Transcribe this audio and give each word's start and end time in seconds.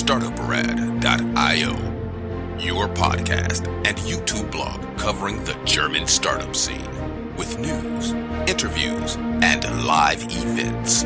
startuprad.io, 0.00 1.72
your 2.58 2.88
podcast 2.88 3.66
and 3.86 3.98
YouTube 3.98 4.50
blog 4.50 4.80
covering 4.96 5.44
the 5.44 5.52
German 5.66 6.06
startup 6.06 6.56
scene 6.56 6.88
with 7.36 7.58
news, 7.58 8.12
interviews, 8.48 9.16
and 9.42 9.62
live 9.84 10.22
events. 10.22 11.02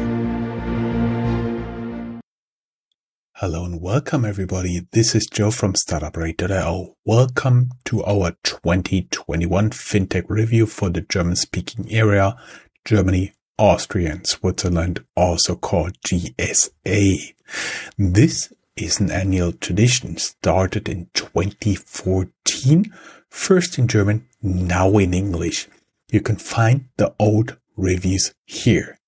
Hello 3.32 3.64
and 3.64 3.80
welcome 3.80 4.24
everybody. 4.24 4.86
This 4.92 5.16
is 5.16 5.26
Joe 5.26 5.50
from 5.50 5.72
startuprad.io. 5.72 6.94
Welcome 7.04 7.70
to 7.86 8.04
our 8.04 8.36
2021 8.44 9.70
FinTech 9.70 10.26
review 10.28 10.66
for 10.66 10.88
the 10.88 11.00
German 11.00 11.34
speaking 11.34 11.90
area, 11.90 12.36
Germany, 12.84 13.32
Austria 13.58 14.12
and 14.12 14.26
Switzerland, 14.26 15.04
also 15.16 15.56
called 15.56 16.00
GSA. 16.06 17.34
This 17.98 18.52
is 18.76 19.00
an 19.00 19.10
annual 19.10 19.52
tradition 19.52 20.16
started 20.16 20.88
in 20.88 21.08
2014, 21.14 22.92
first 23.28 23.78
in 23.78 23.88
German, 23.88 24.26
now 24.42 24.98
in 24.98 25.14
English. 25.14 25.68
You 26.10 26.20
can 26.20 26.36
find 26.36 26.86
the 26.96 27.14
old 27.18 27.56
reviews 27.76 28.34
here. 28.44 28.98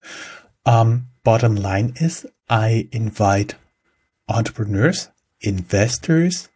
Um, 0.65 1.09
bottom 1.25 1.57
line 1.57 1.95
is 1.97 2.27
I 2.49 2.89
invite 2.93 3.55
entrepreneurs, 4.29 5.09
investors, 5.41 6.49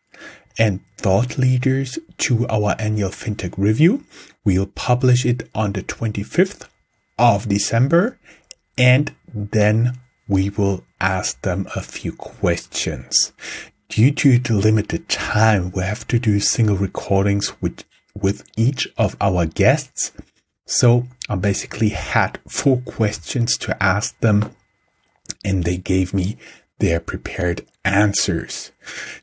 and 0.58 0.80
thought 0.98 1.38
leaders 1.38 1.98
to 2.18 2.46
our 2.48 2.74
annual 2.78 3.10
FinTech 3.10 3.54
review. 3.56 4.04
We'll 4.44 4.66
publish 4.66 5.24
it 5.24 5.48
on 5.54 5.72
the 5.72 5.82
25th 5.82 6.68
of 7.18 7.48
December 7.48 8.18
and 8.76 9.14
then 9.32 9.99
we 10.30 10.48
will 10.48 10.84
ask 11.00 11.42
them 11.42 11.66
a 11.74 11.80
few 11.80 12.12
questions. 12.12 13.32
Due 13.88 14.12
to 14.12 14.38
the 14.38 14.54
limited 14.54 15.08
time, 15.08 15.72
we 15.72 15.82
have 15.82 16.06
to 16.06 16.20
do 16.20 16.38
single 16.38 16.76
recordings 16.76 17.60
with, 17.60 17.82
with 18.14 18.48
each 18.56 18.86
of 18.96 19.16
our 19.20 19.44
guests. 19.44 20.12
So 20.66 21.08
I 21.28 21.34
basically 21.34 21.88
had 21.88 22.38
four 22.48 22.80
questions 22.82 23.58
to 23.58 23.82
ask 23.82 24.16
them 24.20 24.54
and 25.44 25.64
they 25.64 25.76
gave 25.76 26.14
me 26.14 26.36
their 26.78 27.00
prepared 27.00 27.66
answers. 27.84 28.70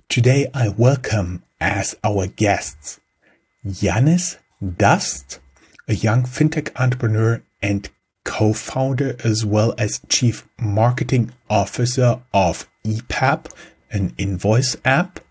Today 0.09 0.47
I 0.53 0.67
welcome 0.67 1.41
as 1.61 1.95
our 2.03 2.27
guests 2.27 2.99
Janis 3.65 4.39
Dust, 4.61 5.39
a 5.87 5.93
young 5.93 6.23
fintech 6.23 6.77
entrepreneur 6.77 7.41
and 7.61 7.89
co-founder 8.27 9.15
as 9.23 9.45
well 9.45 9.73
as 9.77 10.01
chief 10.09 10.47
marketing 10.59 11.31
officer 11.49 12.19
of 12.33 12.69
EPAP, 12.83 13.49
an 13.89 14.13
invoice 14.17 14.75
app. 14.83 15.21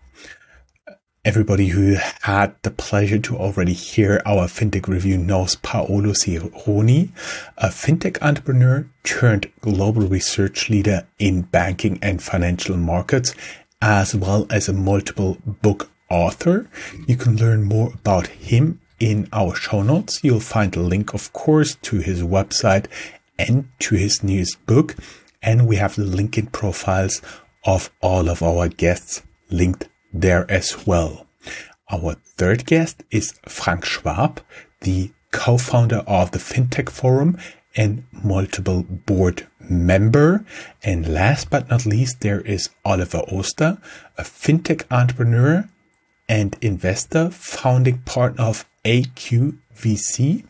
Everybody 1.23 1.67
who 1.67 1.97
had 2.23 2.55
the 2.63 2.71
pleasure 2.71 3.19
to 3.19 3.37
already 3.37 3.73
hear 3.73 4.21
our 4.25 4.47
fintech 4.47 4.87
review 4.87 5.17
knows 5.17 5.57
Paolo 5.57 6.13
Sironi, 6.13 7.09
a 7.57 7.67
fintech 7.67 8.17
entrepreneur 8.21 8.89
turned 9.03 9.51
global 9.61 10.07
research 10.07 10.69
leader 10.69 11.05
in 11.19 11.43
banking 11.43 11.99
and 12.01 12.21
financial 12.21 12.77
markets, 12.77 13.35
as 13.79 14.15
well 14.15 14.47
as 14.49 14.67
a 14.67 14.73
multiple 14.73 15.37
book 15.45 15.91
author. 16.09 16.67
You 17.07 17.15
can 17.15 17.37
learn 17.37 17.63
more 17.63 17.93
about 17.93 18.27
him 18.27 18.79
in 18.99 19.27
our 19.31 19.55
show 19.55 19.81
notes, 19.81 20.23
you'll 20.23 20.39
find 20.39 20.75
a 20.75 20.81
link, 20.81 21.13
of 21.13 21.31
course, 21.33 21.75
to 21.83 21.97
his 21.97 22.21
website 22.23 22.85
and 23.37 23.69
to 23.79 23.95
his 23.95 24.23
newest 24.23 24.65
book. 24.65 24.95
And 25.41 25.67
we 25.67 25.75
have 25.75 25.95
the 25.95 26.03
LinkedIn 26.03 26.51
profiles 26.51 27.21
of 27.65 27.91
all 28.01 28.29
of 28.29 28.41
our 28.41 28.67
guests 28.67 29.21
linked 29.49 29.87
there 30.13 30.49
as 30.49 30.85
well. 30.87 31.27
Our 31.91 32.15
third 32.37 32.65
guest 32.65 33.03
is 33.11 33.33
Frank 33.47 33.85
Schwab, 33.85 34.41
the 34.81 35.11
co-founder 35.31 36.03
of 36.07 36.31
the 36.31 36.39
FinTech 36.39 36.89
Forum 36.89 37.37
and 37.75 38.03
multiple 38.11 38.83
board 38.83 39.47
member. 39.69 40.43
And 40.83 41.07
last 41.13 41.49
but 41.49 41.69
not 41.69 41.85
least, 41.85 42.21
there 42.21 42.41
is 42.41 42.69
Oliver 42.83 43.19
Oster, 43.31 43.77
a 44.17 44.23
FinTech 44.23 44.83
entrepreneur 44.89 45.69
and 46.29 46.55
investor, 46.61 47.29
founding 47.29 47.99
partner 47.99 48.43
of 48.43 48.65
AQVC, 48.85 50.45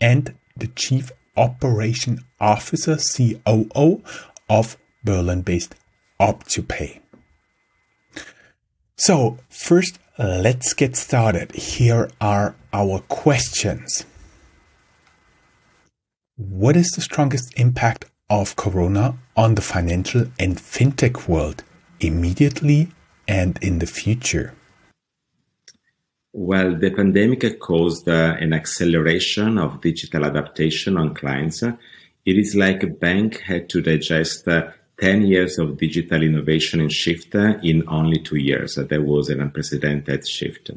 and 0.00 0.34
the 0.56 0.68
Chief 0.68 1.10
Operation 1.36 2.20
Officer, 2.40 2.96
COO 2.96 4.02
of 4.48 4.76
Berlin-based 5.02 5.74
OptioPay. 6.20 7.00
So 8.96 9.38
first, 9.48 9.98
let's 10.18 10.72
get 10.74 10.96
started. 10.96 11.52
Here 11.52 12.10
are 12.20 12.54
our 12.72 13.00
questions. 13.00 14.04
What 16.36 16.76
is 16.76 16.90
the 16.90 17.00
strongest 17.00 17.52
impact 17.58 18.06
of 18.30 18.56
Corona 18.56 19.18
on 19.36 19.54
the 19.54 19.62
financial 19.62 20.26
and 20.38 20.56
fintech 20.56 21.28
world 21.28 21.62
immediately 22.00 22.90
and 23.26 23.58
in 23.62 23.78
the 23.78 23.86
future? 23.86 24.54
Well, 26.36 26.74
the 26.74 26.90
pandemic 26.90 27.60
caused 27.60 28.08
uh, 28.08 28.36
an 28.40 28.52
acceleration 28.52 29.56
of 29.56 29.80
digital 29.80 30.24
adaptation 30.24 30.96
on 30.96 31.14
clients. 31.14 31.62
It 31.62 31.76
is 32.26 32.56
like 32.56 32.82
a 32.82 32.88
bank 32.88 33.38
had 33.38 33.68
to 33.68 33.80
digest 33.80 34.48
uh, 34.48 34.72
10 34.98 35.22
years 35.26 35.58
of 35.58 35.76
digital 35.76 36.22
innovation 36.22 36.80
and 36.80 36.92
shift 36.92 37.34
in 37.34 37.82
only 37.88 38.20
two 38.20 38.36
years. 38.36 38.76
There 38.76 39.02
was 39.02 39.28
an 39.28 39.40
unprecedented 39.40 40.26
shift. 40.26 40.70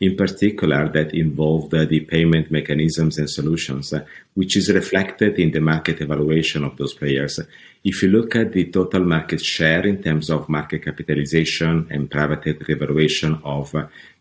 In 0.00 0.16
particular, 0.16 0.88
that 0.90 1.14
involved 1.14 1.70
the 1.70 2.00
payment 2.00 2.50
mechanisms 2.50 3.16
and 3.16 3.30
solutions, 3.30 3.94
which 4.34 4.56
is 4.56 4.70
reflected 4.70 5.38
in 5.38 5.50
the 5.50 5.60
market 5.60 6.02
evaluation 6.02 6.62
of 6.62 6.76
those 6.76 6.92
players. 6.92 7.40
If 7.82 8.02
you 8.02 8.10
look 8.10 8.36
at 8.36 8.52
the 8.52 8.70
total 8.70 9.04
market 9.04 9.40
share 9.40 9.86
in 9.86 10.02
terms 10.02 10.28
of 10.30 10.48
market 10.48 10.84
capitalization 10.84 11.86
and 11.90 12.10
private 12.10 12.46
evaluation 12.68 13.40
of 13.44 13.74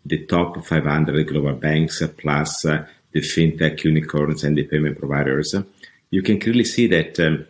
the 0.05 0.25
top 0.25 0.65
500 0.65 1.27
global 1.27 1.53
banks 1.53 2.01
plus 2.17 2.61
the 2.61 3.21
fintech 3.21 3.83
unicorns 3.83 4.43
and 4.45 4.57
the 4.57 4.63
payment 4.63 4.97
providers, 4.97 5.53
you 6.11 6.21
can 6.21 6.39
clearly 6.39 6.63
see 6.63 6.87
that 6.87 7.19
um, 7.19 7.45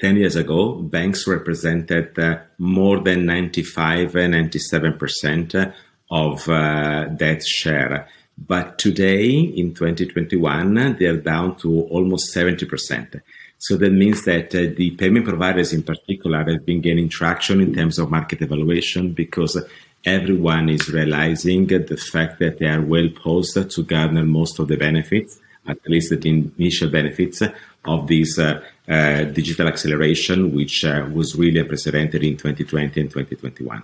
10 0.00 0.16
years 0.16 0.36
ago, 0.36 0.74
banks 0.74 1.26
represented 1.26 2.18
uh, 2.18 2.38
more 2.58 3.00
than 3.00 3.26
95 3.26 4.16
and 4.16 4.34
97% 4.34 5.72
of 6.10 6.48
uh, 6.48 7.06
that 7.10 7.44
share. 7.44 8.08
But 8.36 8.78
today, 8.78 9.30
in 9.30 9.74
2021, 9.74 10.96
they're 10.98 11.16
down 11.16 11.56
to 11.58 11.82
almost 11.82 12.34
70%. 12.34 13.20
So 13.58 13.76
that 13.76 13.90
means 13.90 14.24
that 14.24 14.54
uh, 14.54 14.74
the 14.76 14.90
payment 14.98 15.26
providers 15.26 15.72
in 15.72 15.82
particular 15.82 16.44
have 16.44 16.66
been 16.66 16.80
gaining 16.80 17.08
traction 17.08 17.60
in 17.60 17.74
terms 17.74 17.98
of 17.98 18.10
market 18.10 18.42
evaluation 18.42 19.12
because 19.12 19.56
everyone 20.04 20.68
is 20.68 20.90
realizing 20.90 21.66
the 21.66 21.96
fact 21.96 22.40
that 22.40 22.58
they 22.58 22.66
are 22.66 22.82
well 22.82 23.08
posed 23.08 23.70
to 23.70 23.82
garner 23.84 24.24
most 24.24 24.58
of 24.58 24.68
the 24.68 24.76
benefits, 24.76 25.38
at 25.66 25.78
least 25.86 26.10
the 26.10 26.28
initial 26.58 26.90
benefits 26.90 27.42
of 27.84 28.06
this 28.06 28.38
uh, 28.38 28.60
uh, 28.88 29.24
digital 29.24 29.68
acceleration, 29.68 30.54
which 30.54 30.84
uh, 30.84 31.08
was 31.12 31.36
really 31.36 31.60
unprecedented 31.60 32.22
in 32.22 32.36
2020 32.36 33.00
and 33.00 33.10
2021? 33.10 33.82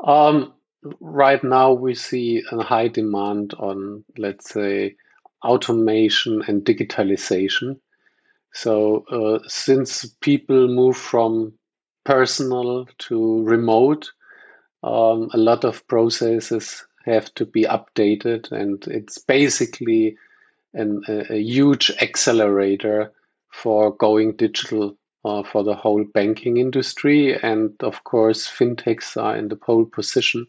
Um, 0.00 0.52
right 1.00 1.42
now, 1.42 1.72
we 1.72 1.94
see 1.94 2.42
a 2.52 2.62
high 2.62 2.88
demand 2.88 3.54
on, 3.54 4.04
let's 4.18 4.50
say, 4.50 4.96
automation 5.42 6.42
and 6.46 6.64
digitalization. 6.64 7.78
So, 8.52 9.04
uh, 9.10 9.38
since 9.48 10.04
people 10.20 10.68
move 10.68 10.96
from 10.96 11.54
personal 12.04 12.86
to 12.98 13.42
remote, 13.44 14.12
um, 14.82 15.30
a 15.32 15.38
lot 15.38 15.64
of 15.64 15.86
processes 15.88 16.86
have 17.04 17.34
to 17.34 17.46
be 17.46 17.64
updated, 17.64 18.52
and 18.52 18.86
it's 18.86 19.18
basically 19.18 20.16
an, 20.74 21.02
a, 21.08 21.36
huge 21.36 21.90
accelerator 22.00 23.12
for 23.50 23.94
going 23.96 24.36
digital 24.36 24.96
uh, 25.24 25.42
for 25.42 25.62
the 25.64 25.74
whole 25.74 26.04
banking 26.04 26.58
industry. 26.58 27.34
And 27.40 27.74
of 27.80 28.04
course, 28.04 28.46
fintechs 28.46 29.20
are 29.20 29.36
in 29.36 29.48
the 29.48 29.56
pole 29.56 29.86
position 29.86 30.46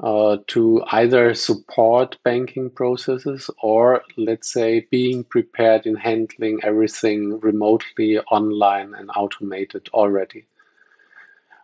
uh, 0.00 0.38
to 0.48 0.82
either 0.90 1.34
support 1.34 2.18
banking 2.24 2.70
processes 2.70 3.48
or, 3.62 4.02
let's 4.16 4.52
say, 4.52 4.86
being 4.90 5.22
prepared 5.24 5.86
in 5.86 5.94
handling 5.94 6.58
everything 6.64 7.38
remotely, 7.40 8.18
online, 8.18 8.94
and 8.94 9.10
automated 9.14 9.88
already. 9.94 10.46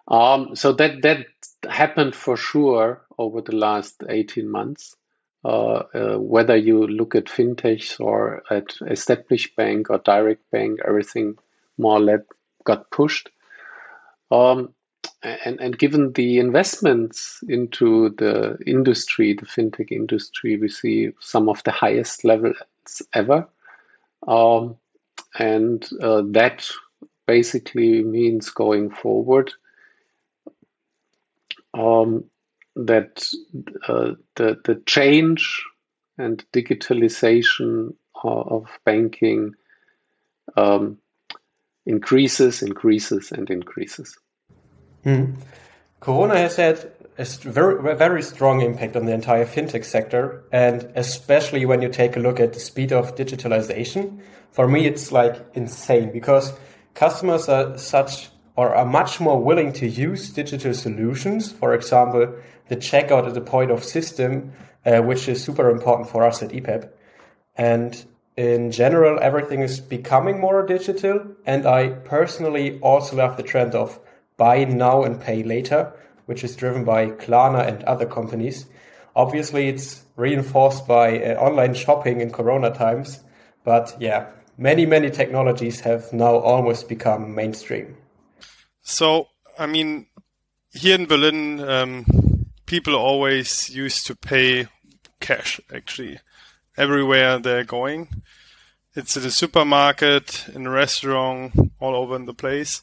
Um, 0.07 0.55
so 0.57 0.73
that 0.73 1.03
that 1.03 1.27
happened 1.69 2.15
for 2.15 2.37
sure 2.37 3.03
over 3.19 3.41
the 3.41 3.55
last 3.55 4.03
18 4.09 4.49
months. 4.49 4.97
Uh, 5.43 5.85
uh, 5.95 6.19
whether 6.19 6.55
you 6.55 6.87
look 6.87 7.15
at 7.15 7.25
fintechs 7.25 7.99
or 7.99 8.43
at 8.51 8.75
established 8.87 9.57
bank 9.57 9.89
or 9.89 9.99
direct 9.99 10.43
bank, 10.51 10.79
everything 10.87 11.35
more 11.79 11.97
or 11.97 12.01
less 12.01 12.21
got 12.65 12.91
pushed. 12.91 13.31
Um, 14.31 14.75
and, 15.23 15.59
and 15.61 15.79
given 15.79 16.13
the 16.13 16.39
investments 16.39 17.43
into 17.49 18.11
the 18.19 18.59
industry, 18.67 19.33
the 19.33 19.47
fintech 19.47 19.91
industry, 19.91 20.59
we 20.59 20.69
see 20.69 21.11
some 21.21 21.49
of 21.49 21.63
the 21.65 21.71
highest 21.71 22.23
levels 22.25 22.57
ever. 23.15 23.49
Um, 24.29 24.77
and 25.39 25.89
uh, 26.03 26.23
that 26.33 26.69
basically 27.27 28.03
means 28.03 28.51
going 28.51 28.91
forward 28.91 29.53
um, 31.75 32.25
that 32.77 33.25
uh, 33.89 34.13
the, 34.37 34.61
the 34.65 34.83
change 34.87 35.65
and 36.19 36.45
digitalization 36.53 37.95
of 38.23 38.67
banking 38.85 39.55
um, 40.57 40.99
increases, 41.87 42.63
increases, 42.63 43.33
and 43.33 43.51
increases. 43.51 44.17
Hmm. 45.05 45.33
Corona 46.01 46.37
has 46.37 46.57
had 46.57 46.93
a 47.19 47.25
very, 47.25 47.97
very 47.97 48.23
strong 48.23 48.63
impact 48.63 48.97
on 48.97 49.07
the 49.07 49.13
entire 49.13 49.45
fintech 49.45 49.85
sector, 49.85 50.45
and 50.53 50.91
especially 50.95 51.67
when 51.67 51.83
you 51.83 51.89
take 51.89 52.17
a 52.17 52.21
look 52.21 52.41
at 52.41 52.53
the 52.53 52.61
speed 52.61 52.93
of 52.93 53.15
digitalization. 53.17 54.21
For 54.51 54.67
me, 54.67 54.87
it's 54.87 55.13
like 55.13 55.37
insane 55.55 56.13
because 56.13 56.53
customers 56.95 57.49
are 57.49 57.77
such 57.79 58.31
or 58.61 58.75
are 58.75 58.85
much 58.85 59.21
more 59.21 59.43
willing 59.43 59.73
to 59.73 59.89
use 59.89 60.29
digital 60.29 60.75
solutions. 60.75 61.51
For 61.51 61.73
example, 61.73 62.35
the 62.69 62.77
checkout 62.77 63.27
at 63.27 63.33
the 63.33 63.41
point 63.41 63.71
of 63.71 63.83
system, 63.83 64.53
uh, 64.85 65.01
which 65.01 65.29
is 65.29 65.43
super 65.43 65.71
important 65.71 66.11
for 66.11 66.25
us 66.25 66.43
at 66.43 66.51
EPAP. 66.51 66.91
And 67.57 68.05
in 68.37 68.71
general, 68.71 69.19
everything 69.19 69.63
is 69.63 69.81
becoming 69.81 70.39
more 70.39 70.67
digital. 70.67 71.25
And 71.47 71.65
I 71.65 71.89
personally 71.89 72.79
also 72.81 73.17
love 73.17 73.39
the 73.39 73.43
trend 73.43 73.75
of 73.75 73.99
buy 74.37 74.65
now 74.65 75.05
and 75.05 75.19
pay 75.19 75.43
later, 75.43 75.95
which 76.27 76.45
is 76.45 76.55
driven 76.55 76.85
by 76.85 77.13
Klarna 77.13 77.67
and 77.67 77.83
other 77.85 78.05
companies. 78.05 78.67
Obviously, 79.17 79.69
it's 79.69 80.05
reinforced 80.17 80.87
by 80.87 81.19
uh, 81.19 81.35
online 81.37 81.73
shopping 81.73 82.21
in 82.21 82.31
Corona 82.31 82.75
times. 82.75 83.21
But 83.65 83.97
yeah, 83.99 84.27
many, 84.59 84.85
many 84.85 85.09
technologies 85.09 85.81
have 85.81 86.13
now 86.13 86.37
almost 86.37 86.91
become 86.91 87.35
mainstream. 87.35 87.97
So, 88.83 89.29
I 89.59 89.67
mean, 89.67 90.07
here 90.73 90.95
in 90.95 91.07
Berlin, 91.07 91.61
um, 91.61 92.07
people 92.67 92.95
always 92.95 93.69
used 93.71 94.07
to 94.07 94.15
pay 94.15 94.69
cash, 95.21 95.61
actually, 95.73 96.19
everywhere 96.77 97.39
they're 97.39 97.65
going. 97.65 98.23
It's 98.95 99.17
at 99.17 99.25
a 99.25 99.31
supermarket, 99.31 100.49
in 100.55 100.67
a 100.67 100.71
restaurant, 100.71 101.53
all 101.79 101.95
over 101.95 102.17
in 102.17 102.27
the 102.27 102.35
place. 102.35 102.83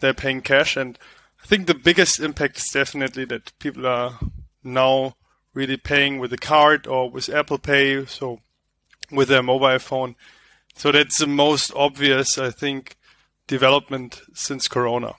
They're 0.00 0.14
paying 0.14 0.40
cash. 0.40 0.76
And 0.76 0.98
I 1.42 1.46
think 1.46 1.66
the 1.66 1.74
biggest 1.74 2.20
impact 2.20 2.58
is 2.58 2.70
definitely 2.70 3.24
that 3.26 3.58
people 3.58 3.86
are 3.86 4.18
now 4.64 5.16
really 5.54 5.76
paying 5.76 6.18
with 6.18 6.32
a 6.32 6.38
card 6.38 6.86
or 6.86 7.10
with 7.10 7.28
Apple 7.28 7.58
Pay, 7.58 8.04
so 8.06 8.40
with 9.10 9.28
their 9.28 9.42
mobile 9.42 9.78
phone. 9.78 10.16
So 10.74 10.92
that's 10.92 11.18
the 11.18 11.26
most 11.26 11.72
obvious, 11.74 12.38
I 12.38 12.50
think, 12.50 12.96
development 13.48 14.20
since 14.34 14.68
Corona. 14.68 15.14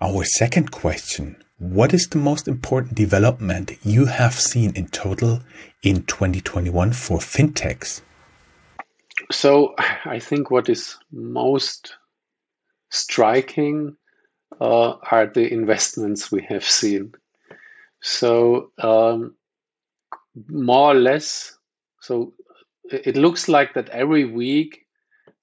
Our 0.00 0.24
second 0.24 0.70
question 0.70 1.42
What 1.58 1.92
is 1.92 2.06
the 2.06 2.18
most 2.18 2.46
important 2.46 2.94
development 2.94 3.72
you 3.82 4.06
have 4.06 4.34
seen 4.34 4.72
in 4.76 4.86
total 4.88 5.40
in 5.82 6.04
2021 6.04 6.92
for 6.92 7.18
fintechs? 7.18 8.02
So, 9.30 9.74
I 10.04 10.18
think 10.18 10.50
what 10.50 10.68
is 10.68 10.96
most 11.12 11.96
striking 12.90 13.96
uh, 14.60 14.94
are 15.10 15.26
the 15.26 15.52
investments 15.52 16.32
we 16.32 16.42
have 16.48 16.64
seen. 16.64 17.12
So, 18.00 18.72
um, 18.78 19.34
more 20.48 20.92
or 20.92 20.94
less, 20.94 21.56
so 22.00 22.32
it 22.90 23.16
looks 23.16 23.48
like 23.48 23.74
that 23.74 23.88
every 23.90 24.24
week 24.24 24.86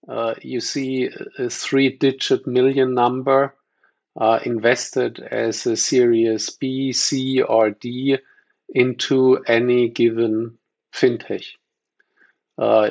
uh, 0.07 0.35
you 0.41 0.59
see 0.61 1.09
a 1.37 1.49
three 1.49 1.89
digit 1.89 2.47
million 2.47 2.93
number 2.93 3.53
uh, 4.19 4.39
invested 4.45 5.19
as 5.31 5.65
a 5.65 5.77
series 5.77 6.49
B, 6.49 6.91
C, 6.91 7.41
or 7.41 7.71
D 7.71 8.17
into 8.69 9.37
any 9.47 9.89
given 9.89 10.57
fintech. 10.93 11.45
Uh, 12.57 12.89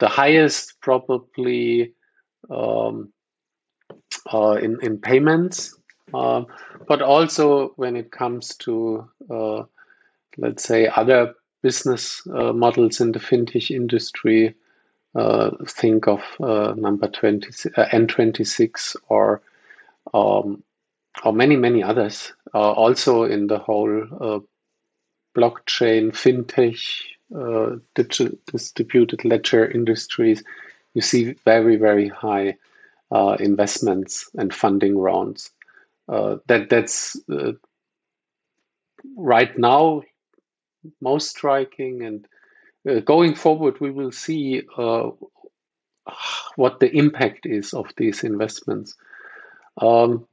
the 0.00 0.08
highest 0.08 0.80
probably 0.80 1.92
um, 2.50 3.12
uh, 4.32 4.58
in, 4.60 4.78
in 4.82 4.98
payments, 4.98 5.78
uh, 6.12 6.42
but 6.88 7.00
also 7.00 7.68
when 7.76 7.94
it 7.94 8.10
comes 8.10 8.56
to, 8.56 9.08
let's 10.38 10.64
say, 10.64 10.88
other 10.88 11.34
business 11.62 12.22
models 12.26 13.00
in 13.00 13.12
the 13.12 13.20
fintech 13.20 13.70
industry, 13.70 14.54
think 15.68 16.08
of 16.08 16.22
uh, 16.40 16.74
number 16.76 17.08
20, 17.08 17.48
uh, 17.76 17.86
N26 17.86 18.96
or 19.08 19.42
um, 20.14 20.62
or 21.24 21.32
many 21.32 21.56
many 21.56 21.82
others. 21.82 22.32
also 22.54 23.24
in 23.24 23.46
the 23.46 23.58
whole 23.58 24.46
blockchain, 25.36 26.12
fintech, 26.12 26.80
digital 27.94 28.36
distributed 28.46 29.24
ledger 29.24 29.70
industries, 29.70 30.42
you 30.94 31.02
see 31.02 31.34
very 31.44 31.76
very 31.76 32.08
high 32.08 32.56
investments 33.40 34.30
and 34.36 34.54
funding 34.54 34.98
rounds. 34.98 35.50
that 36.08 36.68
that's 36.70 37.16
right 39.16 39.58
now 39.58 40.02
most 41.00 41.30
striking 41.30 42.02
and 42.02 42.26
uh, 42.26 42.31
going 43.04 43.34
forward, 43.34 43.80
we 43.80 43.90
will 43.90 44.12
see 44.12 44.62
uh, 44.76 45.10
what 46.56 46.80
the 46.80 46.94
impact 46.96 47.46
is 47.46 47.72
of 47.74 47.86
these 47.96 48.24
investments. 48.24 48.94
Um, 49.80 50.26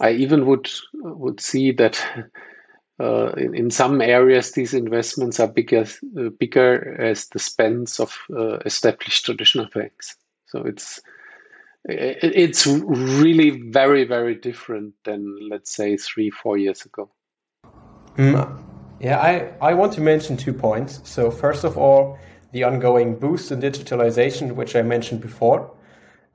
I 0.00 0.12
even 0.12 0.46
would 0.46 0.70
would 0.94 1.40
see 1.40 1.72
that 1.72 2.00
uh, 3.00 3.32
in, 3.32 3.54
in 3.54 3.70
some 3.70 4.00
areas 4.00 4.52
these 4.52 4.74
investments 4.74 5.38
are 5.38 5.48
bigger 5.48 5.86
uh, 6.18 6.30
bigger 6.38 7.00
as 7.00 7.28
the 7.28 7.38
spends 7.38 8.00
of 8.00 8.16
uh, 8.36 8.58
established 8.64 9.24
traditional 9.24 9.68
banks. 9.72 10.16
So 10.46 10.64
it's 10.64 11.00
it, 11.84 12.32
it's 12.34 12.66
really 12.66 13.70
very 13.70 14.04
very 14.04 14.34
different 14.34 14.94
than 15.04 15.48
let's 15.48 15.74
say 15.74 15.96
three 15.96 16.30
four 16.30 16.56
years 16.56 16.84
ago. 16.84 17.10
Mm. 18.16 18.71
Yeah, 19.02 19.18
I, 19.18 19.52
I 19.60 19.74
want 19.74 19.94
to 19.94 20.00
mention 20.00 20.36
two 20.36 20.52
points. 20.52 21.00
So, 21.02 21.32
first 21.32 21.64
of 21.64 21.76
all, 21.76 22.18
the 22.52 22.62
ongoing 22.62 23.16
boost 23.18 23.50
in 23.50 23.60
digitalization, 23.60 24.54
which 24.54 24.76
I 24.76 24.82
mentioned 24.82 25.20
before. 25.20 25.74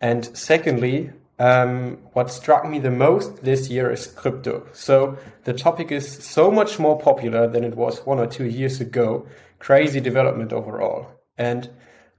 And 0.01 0.25
secondly, 0.37 1.11
um, 1.39 1.97
what 2.11 2.29
struck 2.29 2.67
me 2.67 2.79
the 2.79 2.91
most 2.91 3.41
this 3.41 3.69
year 3.69 3.89
is 3.89 4.07
crypto. 4.07 4.67
So, 4.73 5.17
the 5.45 5.53
topic 5.53 5.93
is 5.93 6.11
so 6.11 6.51
much 6.51 6.77
more 6.77 6.99
popular 6.99 7.47
than 7.47 7.63
it 7.63 7.77
was 7.77 8.05
one 8.05 8.19
or 8.19 8.27
two 8.27 8.45
years 8.45 8.81
ago. 8.81 9.25
Crazy 9.59 10.01
development 10.01 10.51
overall. 10.51 11.07
And 11.37 11.69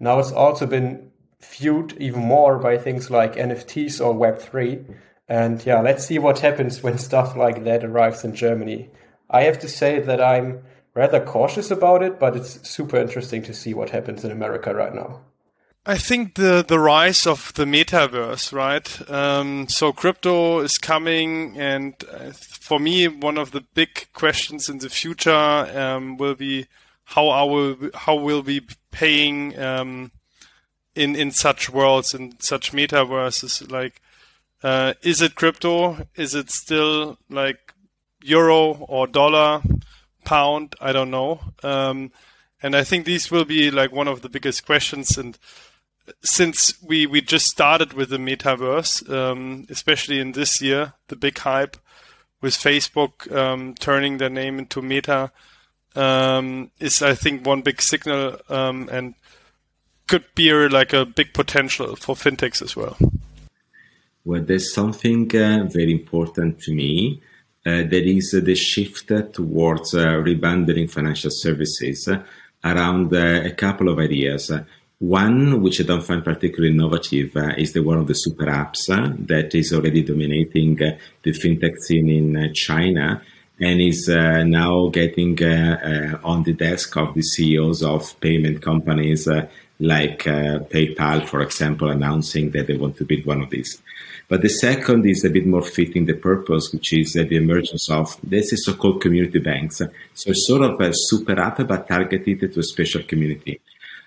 now 0.01 0.19
it's 0.19 0.33
also 0.33 0.65
been 0.65 1.11
fueled 1.41 1.93
even 1.99 2.23
more 2.23 2.59
by 2.59 2.79
things 2.79 3.11
like 3.11 3.35
NFTs 3.35 4.03
or 4.03 4.15
Web3. 4.15 4.95
And 5.29 5.65
yeah, 5.67 5.83
let's 5.83 6.07
see 6.07 6.19
what 6.19 6.39
happens 6.39 6.83
when 6.83 6.97
stuff 7.09 7.37
like 7.37 7.65
that 7.65 7.85
arrives 7.85 8.25
in 8.25 8.35
Germany. 8.35 8.89
I 9.31 9.43
have 9.43 9.59
to 9.61 9.69
say 9.69 10.01
that 10.01 10.21
I'm 10.23 10.63
rather 10.95 11.21
cautious 11.21 11.71
about 11.71 12.03
it, 12.03 12.19
but 12.19 12.37
it's 12.37 12.69
super 12.69 12.97
interesting 12.97 13.43
to 13.43 13.55
see 13.55 13.75
what 13.75 13.91
happens 13.91 14.25
in 14.25 14.31
America 14.31 14.75
right 14.75 14.95
now. 14.95 15.21
I 15.87 15.97
think 15.97 16.35
the 16.35 16.63
the 16.67 16.79
rise 16.79 17.27
of 17.27 17.55
the 17.55 17.65
metaverse, 17.65 18.53
right? 18.53 19.11
Um, 19.11 19.69
so 19.69 19.93
crypto 19.93 20.59
is 20.61 20.77
coming, 20.77 21.57
and 21.57 21.95
uh, 22.13 22.33
for 22.33 22.79
me, 22.79 23.09
one 23.09 23.39
of 23.39 23.53
the 23.53 23.65
big 23.73 24.13
questions 24.13 24.69
in 24.69 24.79
the 24.79 24.91
future 24.91 25.31
um, 25.33 26.19
will 26.19 26.35
be 26.35 26.67
how 27.05 27.31
are 27.31 27.47
we, 27.47 27.91
how 27.95 28.17
will 28.17 28.43
we 28.43 28.61
be 28.61 28.75
paying 28.91 29.59
um, 29.59 30.11
in 30.95 31.17
in 31.17 31.31
such 31.31 31.71
worlds 31.71 32.13
in 32.13 32.39
such 32.39 32.73
metaverses? 32.73 33.71
Like, 33.71 34.03
uh, 34.63 34.93
is 35.03 35.23
it 35.23 35.37
crypto? 35.37 36.07
Is 36.17 36.35
it 36.35 36.51
still 36.51 37.17
like 37.31 37.73
euro 38.23 38.73
or 38.89 39.07
dollar, 39.07 39.63
pound, 40.25 40.75
I 40.81 40.93
don't 40.93 41.11
know. 41.11 41.41
Um, 41.63 42.13
and 42.63 42.75
I 42.75 42.85
think 42.85 43.05
these 43.05 43.31
will 43.31 43.45
be 43.45 43.71
like 43.71 43.93
one 43.93 44.09
of 44.09 44.23
the 44.23 44.29
biggest 44.29 44.67
questions. 44.67 45.17
And 45.17 45.39
since 46.23 46.83
we, 46.83 47.07
we 47.07 47.21
just 47.21 47.47
started 47.47 47.93
with 47.93 48.11
the 48.11 48.19
metaverse, 48.19 49.09
um, 49.11 49.67
especially 49.71 50.21
in 50.21 50.33
this 50.33 50.61
year, 50.61 50.95
the 51.09 51.17
big 51.17 51.39
hype 51.39 51.77
with 52.41 52.55
Facebook 52.55 53.31
um, 53.35 53.75
turning 53.75 54.19
their 54.19 54.31
name 54.31 54.59
into 54.59 54.83
Meta 54.83 55.33
um, 55.97 56.71
is, 56.79 57.03
I 57.03 57.15
think, 57.15 57.47
one 57.47 57.63
big 57.63 57.83
signal 57.83 58.39
um, 58.49 58.89
and 58.93 59.15
could 60.07 60.25
be 60.35 60.53
like 60.53 60.93
a 60.93 61.05
big 61.05 61.33
potential 61.35 61.97
for 61.97 62.15
fintechs 62.15 62.63
as 62.63 62.77
well. 62.77 62.97
Well, 64.25 64.43
there's 64.43 64.73
something 64.75 65.25
uh, 65.37 65.65
very 65.65 65.93
important 65.93 66.61
to 66.63 66.75
me. 66.75 67.23
Uh, 67.69 67.83
there 67.87 68.03
is 68.03 68.31
the 68.31 68.55
shift 68.55 69.09
towards 69.35 69.93
uh, 69.95 70.07
rebundling 70.29 70.91
financial 70.91 71.31
services 71.31 72.09
around 72.65 73.15
uh, 73.15 73.43
a 73.45 73.51
couple 73.51 73.91
of 73.91 73.99
ideas. 73.99 74.51
One, 75.01 75.61
which 75.61 75.79
I 75.81 75.85
don't 75.85 76.03
find 76.03 76.25
particularly 76.25 76.75
innovative, 76.75 77.37
uh, 77.37 77.53
is 77.59 77.75
the 77.75 77.83
one 77.83 77.99
of 77.99 78.07
the 78.07 78.15
super 78.15 78.47
apps 78.47 78.89
uh, 78.89 79.15
that 79.27 79.55
is 79.55 79.75
already 79.75 80.03
dominating 80.03 80.83
uh, 80.83 80.97
the 81.23 81.33
fintech 81.33 81.77
scene 81.81 82.09
in 82.09 82.55
China 82.55 83.21
and 83.61 83.81
is 83.83 84.09
now 84.09 84.89
getting 84.89 85.37
on 86.23 86.45
the 86.45 86.55
desk 86.55 86.97
of 86.97 87.13
the 87.15 87.23
CEOs 87.23 87.83
of 87.83 88.19
payment 88.21 88.63
companies 88.63 89.29
like 89.81 90.21
PayPal, 90.23 91.27
for 91.27 91.43
example, 91.43 91.91
announcing 91.91 92.51
that 92.53 92.69
they 92.69 92.77
want 92.77 92.97
to 92.99 93.05
build 93.05 93.27
one 93.27 93.43
of 93.43 93.51
these. 93.51 93.83
But 94.29 94.43
the 94.43 94.51
second 94.51 95.07
is 95.07 95.25
a 95.25 95.31
bit 95.31 95.47
more 95.47 95.63
fitting 95.63 96.05
the 96.05 96.13
purpose, 96.13 96.71
which 96.73 96.93
is 96.93 97.17
uh, 97.17 97.25
the 97.29 97.37
emergence 97.37 97.89
of 97.89 98.15
this 98.23 98.53
is 98.53 98.65
so-called 98.67 99.01
community 99.01 99.39
banks. 99.39 99.81
So 100.13 100.33
sort 100.35 100.63
of 100.63 100.81
a 100.81 100.91
super 100.93 101.41
app, 101.41 101.67
but 101.67 101.89
targeted 101.89 102.53
to 102.53 102.61
a 102.61 102.63
special 102.63 103.03
community. 103.05 103.61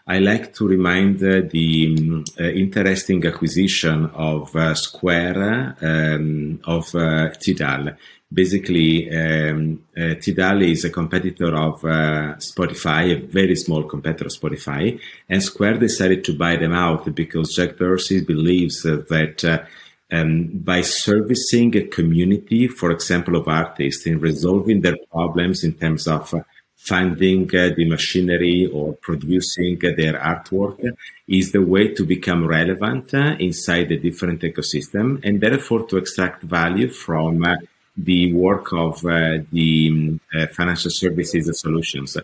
I 0.07 0.19
like 0.19 0.53
to 0.55 0.67
remind 0.67 1.23
uh, 1.23 1.41
the 1.49 1.95
um, 1.97 2.23
uh, 2.39 2.43
interesting 2.43 3.25
acquisition 3.25 4.11
of 4.13 4.55
uh, 4.55 4.75
Square 4.75 5.77
um, 5.81 6.59
of 6.65 6.93
uh, 6.93 7.29
Tidal. 7.29 7.93
Basically, 8.33 9.09
um, 9.11 9.83
uh, 9.97 10.15
Tidal 10.15 10.61
is 10.63 10.85
a 10.85 10.89
competitor 10.89 11.55
of 11.55 11.83
uh, 11.83 12.35
Spotify, 12.37 13.11
a 13.11 13.27
very 13.27 13.55
small 13.55 13.83
competitor 13.83 14.25
of 14.25 14.31
Spotify, 14.31 14.99
and 15.29 15.43
Square 15.43 15.79
decided 15.79 16.23
to 16.25 16.37
buy 16.37 16.55
them 16.55 16.73
out 16.73 17.13
because 17.13 17.53
Jack 17.55 17.77
Dorsey 17.77 18.21
believes 18.21 18.83
that 18.83 19.65
um, 20.11 20.47
by 20.53 20.81
servicing 20.81 21.75
a 21.77 21.83
community, 21.83 22.67
for 22.67 22.91
example, 22.91 23.35
of 23.35 23.47
artists 23.47 24.05
in 24.05 24.19
resolving 24.19 24.81
their 24.81 24.97
problems 25.11 25.63
in 25.63 25.73
terms 25.73 26.07
of 26.07 26.33
uh, 26.33 26.41
finding 26.75 27.43
uh, 27.55 27.69
the 27.75 27.87
machinery 27.87 28.67
or 28.73 28.93
producing 28.93 29.77
uh, 29.85 29.89
their 29.95 30.13
artwork 30.13 30.79
is 31.27 31.51
the 31.51 31.61
way 31.61 31.93
to 31.93 32.03
become 32.03 32.45
relevant 32.45 33.13
uh, 33.13 33.35
inside 33.39 33.87
the 33.89 33.97
different 33.97 34.41
ecosystem 34.41 35.23
and 35.23 35.39
therefore 35.39 35.85
to 35.85 35.97
extract 35.97 36.41
value 36.41 36.89
from 36.89 37.43
uh, 37.43 37.55
the 37.95 38.33
work 38.33 38.73
of 38.73 39.05
uh, 39.05 39.37
the 39.51 39.89
um, 40.33 40.47
financial 40.53 40.89
services 40.89 41.59
solutions. 41.59 42.17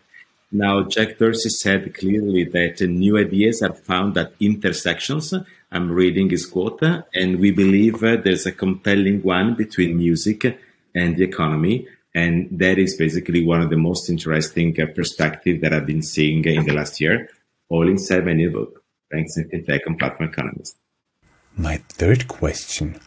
Now, 0.51 0.83
Jack 0.83 1.17
Dorsey 1.17 1.49
said 1.49 1.93
clearly 1.93 2.45
that 2.45 2.81
new 2.81 3.17
ideas 3.17 3.61
are 3.61 3.73
found 3.73 4.17
at 4.17 4.31
intersections 4.39 5.33
I'm 5.71 5.91
reading 5.91 6.29
his 6.29 6.45
quote, 6.45 6.81
and 6.81 7.39
we 7.39 7.51
believe 7.51 8.01
uh, 8.01 8.17
there's 8.17 8.45
a 8.45 8.53
compelling 8.53 9.21
one 9.21 9.55
between 9.55 9.97
music 9.97 10.57
and 10.95 11.17
the 11.17 11.23
economy. 11.23 11.87
And 12.15 12.47
that 12.51 12.79
is 12.79 12.95
basically 12.95 13.45
one 13.45 13.61
of 13.61 13.69
the 13.69 13.77
most 13.77 14.09
interesting 14.09 14.79
uh, 14.79 14.85
perspectives 14.95 15.61
that 15.61 15.73
I've 15.73 15.85
been 15.85 16.01
seeing 16.01 16.43
in 16.45 16.65
the 16.65 16.73
last 16.73 17.01
year, 17.01 17.29
all 17.69 17.87
inside 17.87 18.25
my 18.25 18.33
new 18.33 18.49
book, 18.49 18.81
Banks 19.11 19.35
and 19.37 19.51
FinTech 19.51 19.81
on 19.87 19.97
Platform 19.97 20.29
Economies. 20.29 20.75
My 21.55 21.77
third 21.89 22.27
question 22.27 22.99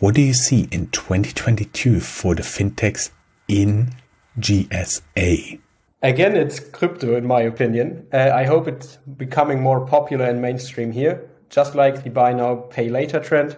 What 0.00 0.16
do 0.16 0.20
you 0.20 0.34
see 0.34 0.68
in 0.72 0.88
2022 0.88 2.00
for 2.00 2.34
the 2.34 2.42
fintechs 2.42 3.10
in 3.46 3.92
GSA? 4.38 5.60
Again, 6.02 6.36
it's 6.36 6.58
crypto, 6.58 7.14
in 7.14 7.26
my 7.26 7.42
opinion. 7.42 8.06
Uh, 8.12 8.30
I 8.34 8.44
hope 8.44 8.66
it's 8.66 8.96
becoming 8.96 9.60
more 9.60 9.86
popular 9.86 10.24
and 10.24 10.42
mainstream 10.42 10.90
here 10.90 11.29
just 11.50 11.74
like 11.74 12.04
the 12.04 12.10
buy 12.10 12.32
now, 12.32 12.54
pay 12.70 12.88
later 12.88 13.20
trend. 13.20 13.56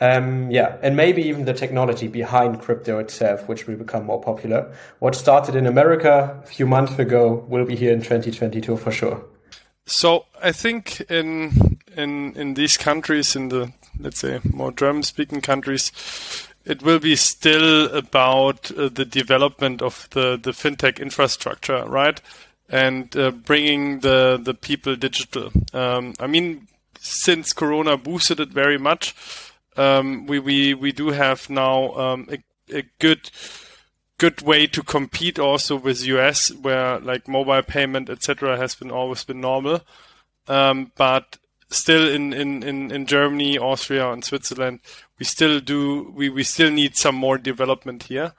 Um, 0.00 0.50
yeah, 0.50 0.76
and 0.82 0.96
maybe 0.96 1.22
even 1.22 1.44
the 1.44 1.52
technology 1.52 2.08
behind 2.08 2.60
crypto 2.60 2.98
itself, 2.98 3.48
which 3.48 3.66
will 3.66 3.76
become 3.76 4.06
more 4.06 4.20
popular. 4.20 4.74
What 4.98 5.14
started 5.14 5.54
in 5.54 5.66
America 5.66 6.40
a 6.42 6.46
few 6.46 6.66
months 6.66 6.98
ago 6.98 7.44
will 7.48 7.64
be 7.64 7.76
here 7.76 7.92
in 7.92 8.00
2022 8.00 8.76
for 8.76 8.90
sure. 8.90 9.24
So 9.86 10.26
I 10.42 10.52
think 10.52 11.00
in 11.10 11.78
in 11.96 12.32
in 12.36 12.54
these 12.54 12.76
countries, 12.76 13.36
in 13.36 13.50
the 13.50 13.72
let's 14.00 14.18
say 14.18 14.40
more 14.52 14.72
German-speaking 14.72 15.42
countries, 15.42 15.92
it 16.64 16.82
will 16.82 16.98
be 16.98 17.16
still 17.16 17.86
about 17.94 18.70
uh, 18.72 18.88
the 18.88 19.04
development 19.04 19.82
of 19.82 20.08
the 20.10 20.38
the 20.42 20.52
fintech 20.52 20.98
infrastructure, 20.98 21.84
right? 21.86 22.20
And 22.68 23.14
uh, 23.16 23.30
bringing 23.30 24.00
the 24.00 24.40
the 24.42 24.54
people 24.54 24.96
digital. 24.96 25.52
Um, 25.72 26.14
I 26.18 26.26
mean, 26.26 26.66
since 27.04 27.52
Corona 27.52 27.98
boosted 27.98 28.40
it 28.40 28.48
very 28.48 28.78
much, 28.78 29.14
um, 29.76 30.26
we, 30.26 30.38
we, 30.38 30.72
we 30.72 30.90
do 30.90 31.08
have 31.10 31.50
now 31.50 31.92
um, 31.94 32.28
a, 32.30 32.42
a 32.74 32.82
good 32.98 33.30
good 34.16 34.40
way 34.42 34.64
to 34.64 34.82
compete 34.82 35.40
also 35.40 35.74
with 35.74 36.06
US 36.06 36.52
where 36.52 37.00
like 37.00 37.26
mobile 37.26 37.62
payment 37.62 38.08
etc 38.08 38.56
has 38.56 38.74
been 38.74 38.90
always 38.90 39.24
been 39.24 39.40
normal. 39.40 39.80
Um, 40.46 40.92
but 40.96 41.36
still 41.68 42.08
in, 42.08 42.32
in, 42.32 42.62
in, 42.62 42.92
in 42.92 43.06
Germany 43.06 43.58
Austria 43.58 44.10
and 44.12 44.24
Switzerland 44.24 44.80
we 45.18 45.26
still 45.26 45.60
do 45.60 46.12
we, 46.14 46.28
we 46.28 46.44
still 46.44 46.70
need 46.70 46.96
some 46.96 47.16
more 47.16 47.36
development 47.38 48.04
here. 48.04 48.32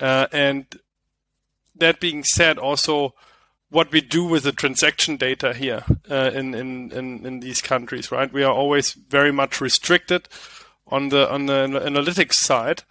Uh, 0.00 0.26
and 0.32 0.66
that 1.76 2.00
being 2.00 2.24
said 2.24 2.58
also 2.58 3.14
what 3.70 3.92
we 3.92 4.00
do 4.00 4.24
with 4.24 4.44
the 4.44 4.52
transaction 4.52 5.16
data 5.16 5.52
here 5.52 5.84
uh, 6.10 6.30
in, 6.34 6.54
in, 6.54 6.90
in 6.92 7.26
in 7.26 7.40
these 7.40 7.60
countries, 7.60 8.10
right? 8.10 8.32
We 8.32 8.42
are 8.42 8.52
always 8.52 8.92
very 8.92 9.32
much 9.32 9.60
restricted 9.60 10.28
on 10.86 11.10
the 11.10 11.30
on 11.30 11.46
the 11.46 11.68
analytics 11.68 12.34
side, 12.34 12.82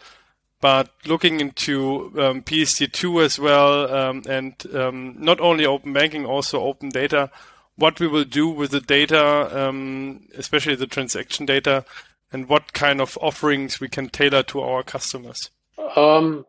but 0.61 0.89
looking 1.05 1.39
into 1.39 2.11
um, 2.19 2.43
PSD2 2.43 3.23
as 3.23 3.39
well, 3.39 3.93
um, 3.93 4.23
and 4.29 4.53
um, 4.75 5.15
not 5.17 5.39
only 5.39 5.65
open 5.65 5.93
banking, 5.93 6.25
also 6.25 6.61
open 6.61 6.89
data. 6.89 7.31
What 7.75 7.99
we 7.99 8.07
will 8.07 8.23
do 8.23 8.47
with 8.47 8.71
the 8.71 8.81
data, 8.81 9.67
um, 9.67 10.27
especially 10.35 10.73
the 10.75 10.87
transaction 10.87 11.45
data, 11.45 11.85
and 12.31 12.49
what 12.49 12.73
kind 12.73 12.99
of 12.99 13.19
offerings 13.21 13.79
we 13.79 13.87
can 13.87 14.09
tailor 14.09 14.41
to 14.43 14.61
our 14.61 14.81
customers. 14.81 15.51
Um, 15.95 16.45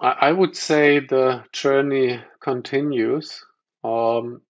I 0.00 0.32
would 0.32 0.56
say 0.56 1.00
the 1.00 1.44
journey 1.52 2.20
continues. 2.40 3.44
Um, 3.86 4.40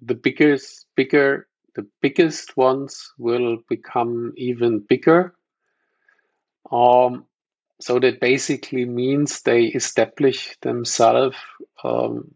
the 0.00 0.14
biggest, 0.14 0.86
bigger, 0.94 1.48
the 1.74 1.86
biggest 2.00 2.56
ones 2.56 3.12
will 3.18 3.58
become 3.68 4.32
even 4.36 4.80
bigger. 4.88 5.34
Um, 6.70 7.24
so 7.80 7.98
that 7.98 8.20
basically 8.20 8.84
means 8.84 9.42
they 9.42 9.64
establish 9.66 10.56
themselves 10.62 11.36
um, 11.84 12.34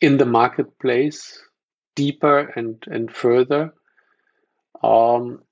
in 0.00 0.16
the 0.16 0.24
marketplace 0.24 1.38
deeper 1.94 2.52
and 2.56 2.82
and 2.86 3.10
further. 3.10 3.74
Um, 4.82 5.42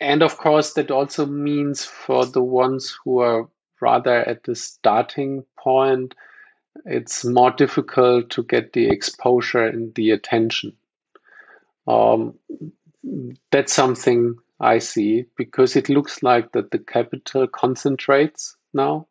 and 0.00 0.22
of 0.22 0.36
course, 0.38 0.74
that 0.74 0.90
also 0.90 1.26
means 1.26 1.84
for 1.84 2.24
the 2.26 2.42
ones 2.42 2.96
who 3.04 3.18
are 3.18 3.48
rather 3.80 4.18
at 4.28 4.44
the 4.44 4.54
starting 4.54 5.44
point, 5.58 6.14
it's 6.84 7.24
more 7.24 7.50
difficult 7.50 8.30
to 8.30 8.42
get 8.44 8.72
the 8.72 8.88
exposure 8.88 9.64
and 9.64 9.94
the 9.94 10.10
attention. 10.10 10.72
Um, 11.86 12.34
that's 13.50 13.72
something 13.72 14.36
I 14.60 14.78
see 14.78 15.24
because 15.36 15.76
it 15.76 15.88
looks 15.88 16.22
like 16.22 16.52
that 16.52 16.70
the 16.70 16.78
capital 16.78 17.46
concentrates 17.48 18.56
now, 18.72 19.08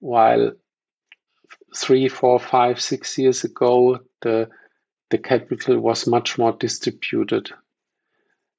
while 0.00 0.52
three, 1.76 2.08
four, 2.08 2.38
five, 2.38 2.80
six 2.80 3.16
years 3.18 3.44
ago 3.44 4.00
the 4.22 4.48
the 5.10 5.18
capital 5.18 5.80
was 5.80 6.06
much 6.06 6.36
more 6.36 6.52
distributed. 6.52 7.50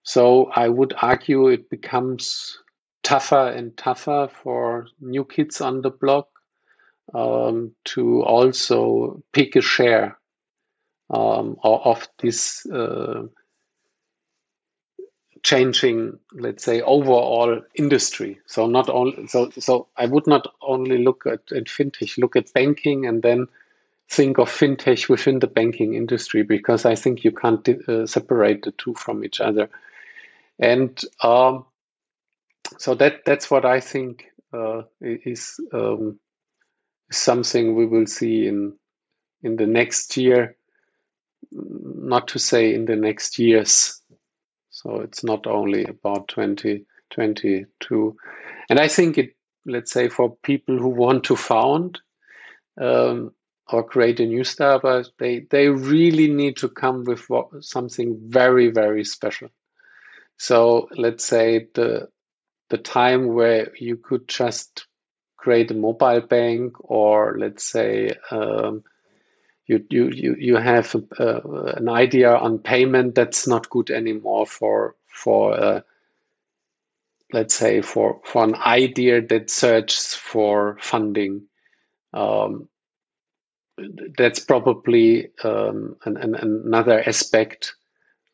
So 0.04 0.46
I 0.56 0.68
would 0.70 0.94
argue 1.02 1.48
it 1.48 1.70
becomes 1.70 2.58
tougher 3.04 3.50
and 3.50 3.78
tougher 3.78 4.30
for 4.42 4.88
new 5.00 5.26
kids 5.26 5.62
on 5.62 5.82
the 5.82 5.92
block 5.92 6.28
um, 7.14 7.74
to 7.86 8.24
also 8.24 9.22
pick 9.34 9.56
a 9.56 9.62
share 9.62 10.18
um, 11.10 11.58
of 11.64 12.08
this 12.20 12.66
uh, 12.68 13.24
changing, 15.44 16.20
let's 16.34 16.64
say, 16.64 16.82
overall 16.82 17.62
industry. 17.76 18.40
So 18.46 18.68
not 18.68 18.90
only 18.90 19.28
so 19.28 19.50
so 19.52 19.88
I 19.98 20.06
would 20.06 20.28
not 20.28 20.48
only 20.62 21.04
look 21.04 21.26
at, 21.26 21.52
at 21.52 21.66
fintech, 21.66 22.18
look 22.18 22.36
at 22.36 22.54
banking, 22.54 23.06
and 23.06 23.22
then 23.22 23.48
think 24.10 24.38
of 24.38 24.50
fintech 24.50 25.08
within 25.08 25.40
the 25.40 25.48
banking 25.48 25.94
industry 25.94 26.44
because 26.44 26.86
I 26.86 26.96
think 26.96 27.24
you 27.24 27.32
can't 27.32 27.68
uh, 27.88 28.06
separate 28.06 28.64
the 28.64 28.72
two 28.72 28.96
from 28.96 29.24
each 29.24 29.40
other. 29.40 29.70
And 30.58 31.00
um, 31.24 31.66
so 32.78 32.96
that 32.96 33.26
that's 33.26 33.50
what 33.50 33.66
I 33.66 33.80
think 33.80 34.26
uh, 34.54 34.84
is 35.02 35.60
um, 35.74 36.20
something 37.12 37.76
we 37.76 37.86
will 37.86 38.08
see 38.08 38.48
in 38.48 38.74
in 39.44 39.56
the 39.58 39.68
next 39.68 40.18
year 40.18 40.56
not 41.52 42.28
to 42.30 42.40
say 42.40 42.74
in 42.74 42.86
the 42.86 42.96
next 42.96 43.40
years 43.40 44.00
So 44.72 45.02
it's 45.02 45.24
not 45.24 45.48
only 45.48 45.86
about 45.86 46.30
2022. 46.30 48.18
And 48.70 48.80
I 48.80 48.88
think 48.88 49.18
it, 49.18 49.36
let's 49.66 49.92
say, 49.92 50.08
for 50.10 50.38
people 50.44 50.78
who 50.78 50.90
want 50.90 51.26
to 51.26 51.36
found 51.36 52.00
um, 52.80 53.34
or 53.72 53.84
create 53.84 54.22
a 54.22 54.26
new 54.26 54.46
startup, 54.46 55.06
they, 55.20 55.42
they 55.52 55.70
really 55.70 56.30
need 56.30 56.58
to 56.58 56.70
come 56.70 57.04
with 57.04 57.28
something 57.62 58.20
very, 58.28 58.70
very 58.70 59.04
special. 59.04 59.50
So 60.38 60.88
let's 60.96 61.26
say 61.26 61.68
the 61.76 62.10
the 62.70 62.78
time 62.78 63.34
where 63.34 63.72
you 63.80 63.98
could 63.98 64.28
just 64.28 64.88
create 65.40 65.72
a 65.72 65.74
mobile 65.74 66.22
bank 66.22 66.74
or 66.80 67.36
let's 67.40 67.64
say 67.64 68.12
um, 68.32 68.84
you, 69.68 69.86
you, 69.90 70.36
you, 70.38 70.56
have 70.58 70.96
a, 70.96 71.24
uh, 71.24 71.74
an 71.78 71.88
idea 71.88 72.36
on 72.36 72.60
payment 72.60 73.16
that's 73.16 73.48
not 73.48 73.70
good 73.70 73.90
anymore 73.90 74.46
for 74.46 74.96
for 75.08 75.54
uh, 75.54 75.82
let's 77.32 77.54
say 77.54 77.82
for 77.82 78.20
for 78.26 78.44
an 78.44 78.56
idea 78.56 79.22
that 79.22 79.50
searches 79.50 80.14
for 80.14 80.78
funding 80.82 81.44
um, 82.14 82.68
that's 84.18 84.40
probably 84.40 85.30
um, 85.44 85.96
an, 86.04 86.18
an, 86.18 86.36
another 86.36 87.02
aspect 87.08 87.76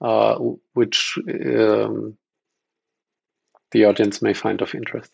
uh, 0.02 0.38
which 0.74 1.18
um, 1.30 2.18
the 3.72 3.86
audience 3.86 4.22
may 4.22 4.34
find 4.34 4.62
of 4.62 4.74
interest? 4.74 5.12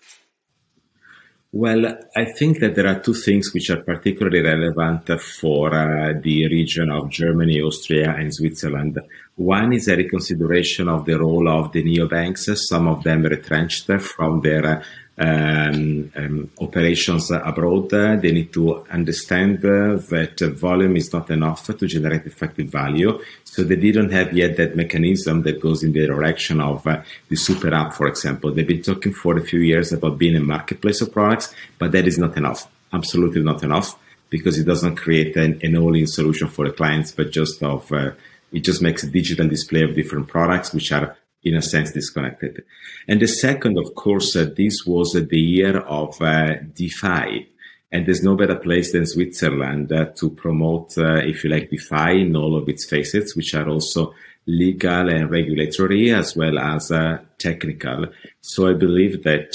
Well, 1.54 1.98
I 2.16 2.24
think 2.24 2.60
that 2.60 2.76
there 2.76 2.88
are 2.88 3.02
two 3.02 3.14
things 3.14 3.54
which 3.54 3.70
are 3.72 3.82
particularly 3.82 4.40
relevant 4.42 5.22
for 5.22 5.76
uh, 5.76 6.14
the 6.14 6.48
region 6.48 6.90
of 6.90 7.10
Germany, 7.10 7.62
Austria, 7.62 8.16
and 8.18 8.34
Switzerland. 8.34 8.98
One 9.36 9.74
is 9.74 9.90
a 9.90 9.98
reconsideration 9.98 10.88
of 10.88 11.04
the 11.04 11.20
role 11.20 11.50
of 11.50 11.74
the 11.74 11.84
neobanks, 11.84 12.56
some 12.56 12.88
of 12.88 13.04
them 13.04 13.24
retrenched 13.24 13.92
from 14.00 14.40
their 14.40 14.82
um, 15.22 16.12
um, 16.16 16.50
operations 16.60 17.30
abroad. 17.32 17.90
They 17.90 18.32
need 18.32 18.52
to 18.54 18.84
understand 18.90 19.58
uh, 19.64 19.98
that 20.14 20.40
volume 20.58 20.96
is 20.98 21.14
not 21.14 21.30
enough 21.30 21.66
to 21.68 21.86
generate 21.86 22.26
effective 22.26 22.68
value. 22.68 23.22
So 23.44 23.64
they 23.64 23.76
didn't 23.76 24.12
have 24.12 24.34
yet 24.34 24.58
that 24.58 24.76
mechanism 24.76 25.44
that 25.44 25.62
goes 25.62 25.84
in 25.84 25.92
the 25.94 26.08
direction 26.08 26.60
of 26.60 26.88
uh, 26.88 27.04
the 27.30 27.36
super 27.36 27.74
app, 27.74 27.94
for 27.94 28.08
example. 28.08 28.52
They've 28.52 28.68
been 28.68 28.82
talking 28.82 29.14
for 29.14 29.38
a 29.38 29.44
few 29.44 29.60
years 29.60 29.94
about 29.94 30.18
being 30.18 30.36
a 30.36 30.42
marketplace 30.42 31.02
of 31.02 31.12
products, 31.12 31.54
but 31.78 31.92
that 31.92 32.08
is 32.08 32.18
not 32.18 32.36
enough. 32.38 32.68
Absolutely 32.92 33.44
not 33.44 33.64
enough 33.64 33.98
because 34.30 34.58
it 34.58 34.64
doesn't 34.64 34.96
create 34.96 35.36
an, 35.36 35.60
an 35.62 35.78
all-in 35.78 36.08
solution 36.08 36.48
for 36.48 36.66
the 36.66 36.74
clients, 36.74 37.12
but 37.12 37.32
just 37.32 37.62
of 37.62 37.92
uh, 37.92 38.12
it 38.52 38.62
just 38.62 38.82
makes 38.82 39.04
a 39.04 39.10
digital 39.10 39.48
display 39.48 39.84
of 39.84 39.96
different 39.96 40.28
products 40.28 40.74
which 40.74 40.92
are 40.92 41.16
in 41.44 41.56
a 41.56 41.62
sense 41.62 41.92
disconnected. 41.92 42.64
And 43.08 43.20
the 43.20 43.28
second, 43.28 43.78
of 43.78 43.96
course, 43.96 44.36
uh, 44.36 44.50
this 44.56 44.86
was 44.86 45.16
uh, 45.16 45.26
the 45.28 45.40
year 45.40 45.80
of 45.80 46.22
uh, 46.22 46.56
DeFi. 46.74 47.48
And 47.94 48.06
there's 48.06 48.24
no 48.24 48.38
better 48.38 48.56
place 48.56 48.94
than 48.94 49.06
Switzerland 49.06 49.92
uh, 49.92 50.06
to 50.16 50.30
promote, 50.30 50.98
uh, 50.98 51.16
if 51.16 51.44
you 51.44 51.50
like, 51.50 51.70
DeFi 51.70 52.22
in 52.22 52.36
all 52.36 52.56
of 52.58 52.70
its 52.70 52.88
facets, 52.88 53.36
which 53.36 53.54
are 53.54 53.68
also 53.68 54.14
legal 54.48 55.10
and 55.10 55.30
regulatory 55.30 56.12
as 56.12 56.36
well 56.36 56.58
as 56.58 56.90
uh, 56.92 57.18
technical. 57.38 58.06
So 58.40 58.70
I 58.70 58.74
believe 58.74 59.24
that 59.24 59.52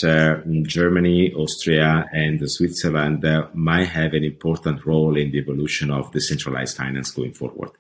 Germany, 0.67 1.33
Austria, 1.33 2.09
and 2.13 2.41
Switzerland 2.49 3.25
might 3.55 3.89
have 3.89 4.13
an 4.13 4.23
important 4.23 4.87
role 4.87 5.17
in 5.17 5.33
the 5.33 5.39
evolution 5.39 5.91
of 5.91 6.13
decentralized 6.13 6.77
finance 6.77 7.11
going 7.11 7.33
forward. 7.33 7.71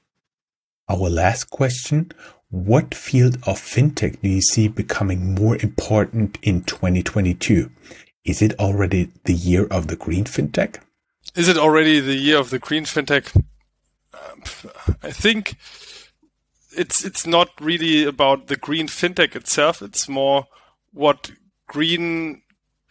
Our 0.88 1.10
last 1.10 1.50
question 1.50 2.12
what 2.48 2.94
field 2.94 3.36
of 3.42 3.60
fintech 3.60 4.20
do 4.22 4.28
you 4.28 4.40
see 4.40 4.68
becoming 4.68 5.34
more 5.34 5.56
important 5.56 6.38
in 6.42 6.62
2022? 6.62 7.70
Is 8.24 8.40
it 8.40 8.58
already 8.58 9.10
the 9.24 9.34
year 9.34 9.66
of 9.66 9.88
the 9.88 9.96
green 9.96 10.24
fintech? 10.24 10.78
Is 11.34 11.48
it 11.48 11.58
already 11.58 12.00
the 12.00 12.14
year 12.14 12.38
of 12.38 12.50
the 12.50 12.58
green 12.60 12.84
fintech? 12.84 13.44
I 15.02 15.10
think 15.10 15.56
it's 16.76 17.04
it's 17.04 17.26
not 17.26 17.50
really 17.60 18.04
about 18.04 18.46
the 18.46 18.56
green 18.56 18.86
fintech 18.86 19.34
itself. 19.34 19.82
It's 19.82 20.08
more 20.08 20.46
what 20.92 21.32
green 21.66 22.42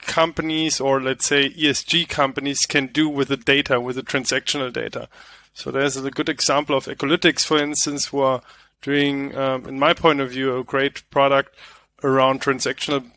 companies 0.01 0.79
or 0.79 1.01
let's 1.01 1.25
say 1.25 1.49
ESG 1.49 2.09
companies 2.09 2.65
can 2.65 2.87
do 2.87 3.07
with 3.07 3.29
the 3.29 3.37
data, 3.37 3.79
with 3.79 3.95
the 3.95 4.03
transactional 4.03 4.71
data. 4.71 5.07
So 5.55 5.71
there's 5.71 5.95
a 5.95 6.11
good 6.11 6.27
example 6.27 6.75
of 6.75 6.85
Ecolytiq, 6.85 7.39
for 7.39 7.57
instance, 7.57 8.07
who 8.07 8.19
are 8.19 8.41
doing, 8.81 9.35
um, 9.37 9.65
in 9.65 9.79
my 9.79 9.93
point 9.93 10.19
of 10.19 10.31
view, 10.31 10.57
a 10.57 10.65
great 10.65 11.09
product 11.09 11.55
around 12.03 12.41
transactional 12.41 13.09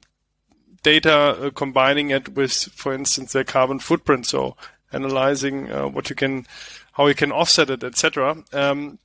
data, 0.85 1.13
uh, 1.13 1.51
combining 1.51 2.11
it 2.11 2.37
with, 2.37 2.53
for 2.53 2.95
instance, 2.95 3.33
their 3.33 3.43
carbon 3.43 3.81
footprint. 3.81 4.25
So 4.25 4.57
analyzing 4.93 5.71
uh, 5.71 5.89
what 5.89 6.11
you 6.11 6.17
can, 6.17 6.47
how 6.93 7.09
you 7.09 7.15
can 7.17 7.33
offset 7.33 7.71
it, 7.71 7.83
etc. 7.83 8.45
Um, 8.53 9.01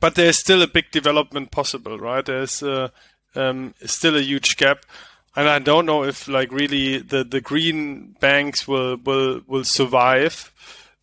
but 0.00 0.14
there's 0.14 0.38
still 0.38 0.62
a 0.62 0.66
big 0.66 0.90
development 0.90 1.50
possible, 1.50 1.98
right? 1.98 2.24
There's 2.24 2.62
uh, 2.62 2.88
um, 3.34 3.74
still 3.84 4.16
a 4.16 4.22
huge 4.22 4.56
gap, 4.56 4.86
and 5.36 5.46
I 5.46 5.58
don't 5.58 5.84
know 5.84 6.04
if 6.04 6.26
like 6.26 6.50
really 6.50 6.98
the 6.98 7.22
the 7.22 7.42
green 7.42 8.16
banks 8.18 8.66
will 8.66 8.96
will 8.96 9.42
will 9.46 9.64
survive 9.64 10.50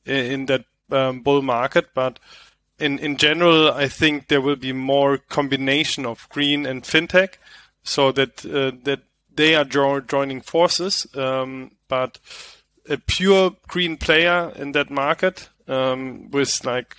in, 0.03 0.15
in 0.15 0.45
that 0.47 0.65
um, 0.91 1.21
bull 1.21 1.41
market, 1.41 1.89
but 1.93 2.19
in 2.79 2.99
in 2.99 3.17
general, 3.17 3.71
I 3.71 3.87
think 3.87 4.27
there 4.27 4.41
will 4.41 4.55
be 4.55 4.73
more 4.73 5.17
combination 5.17 6.05
of 6.05 6.27
green 6.29 6.65
and 6.65 6.83
fintech, 6.83 7.35
so 7.83 8.11
that 8.11 8.45
uh, 8.45 8.71
that 8.83 9.01
they 9.35 9.55
are 9.55 9.65
jo- 9.65 10.01
joining 10.01 10.41
forces. 10.41 11.07
Um, 11.15 11.71
but 11.87 12.19
a 12.89 12.97
pure 12.97 13.55
green 13.67 13.97
player 13.97 14.51
in 14.55 14.71
that 14.71 14.89
market 14.89 15.49
um, 15.67 16.29
with 16.31 16.65
like 16.65 16.97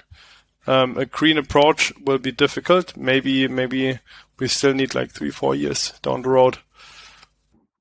um, 0.67 0.97
a 0.97 1.07
green 1.07 1.39
approach 1.39 1.93
will 2.05 2.19
be 2.19 2.33
difficult. 2.33 2.97
Maybe 2.97 3.49
maybe 3.49 3.99
we 4.39 4.49
still 4.49 4.75
need 4.75 4.95
like 4.95 5.11
three 5.11 5.31
four 5.31 5.55
years 5.55 5.93
down 6.03 6.23
the 6.23 6.29
road. 6.29 6.59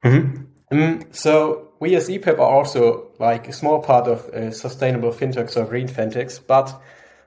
Mm-hmm. 0.04 0.43
Mm, 0.72 1.15
so 1.15 1.68
we 1.79 1.95
as 1.95 2.09
EPAP 2.09 2.39
are 2.39 2.55
also 2.55 3.07
like 3.19 3.47
a 3.47 3.53
small 3.53 3.79
part 3.79 4.07
of 4.07 4.25
uh, 4.29 4.51
sustainable 4.51 5.11
fintechs 5.11 5.57
or 5.57 5.65
green 5.65 5.87
fintechs, 5.87 6.39
but 6.45 6.81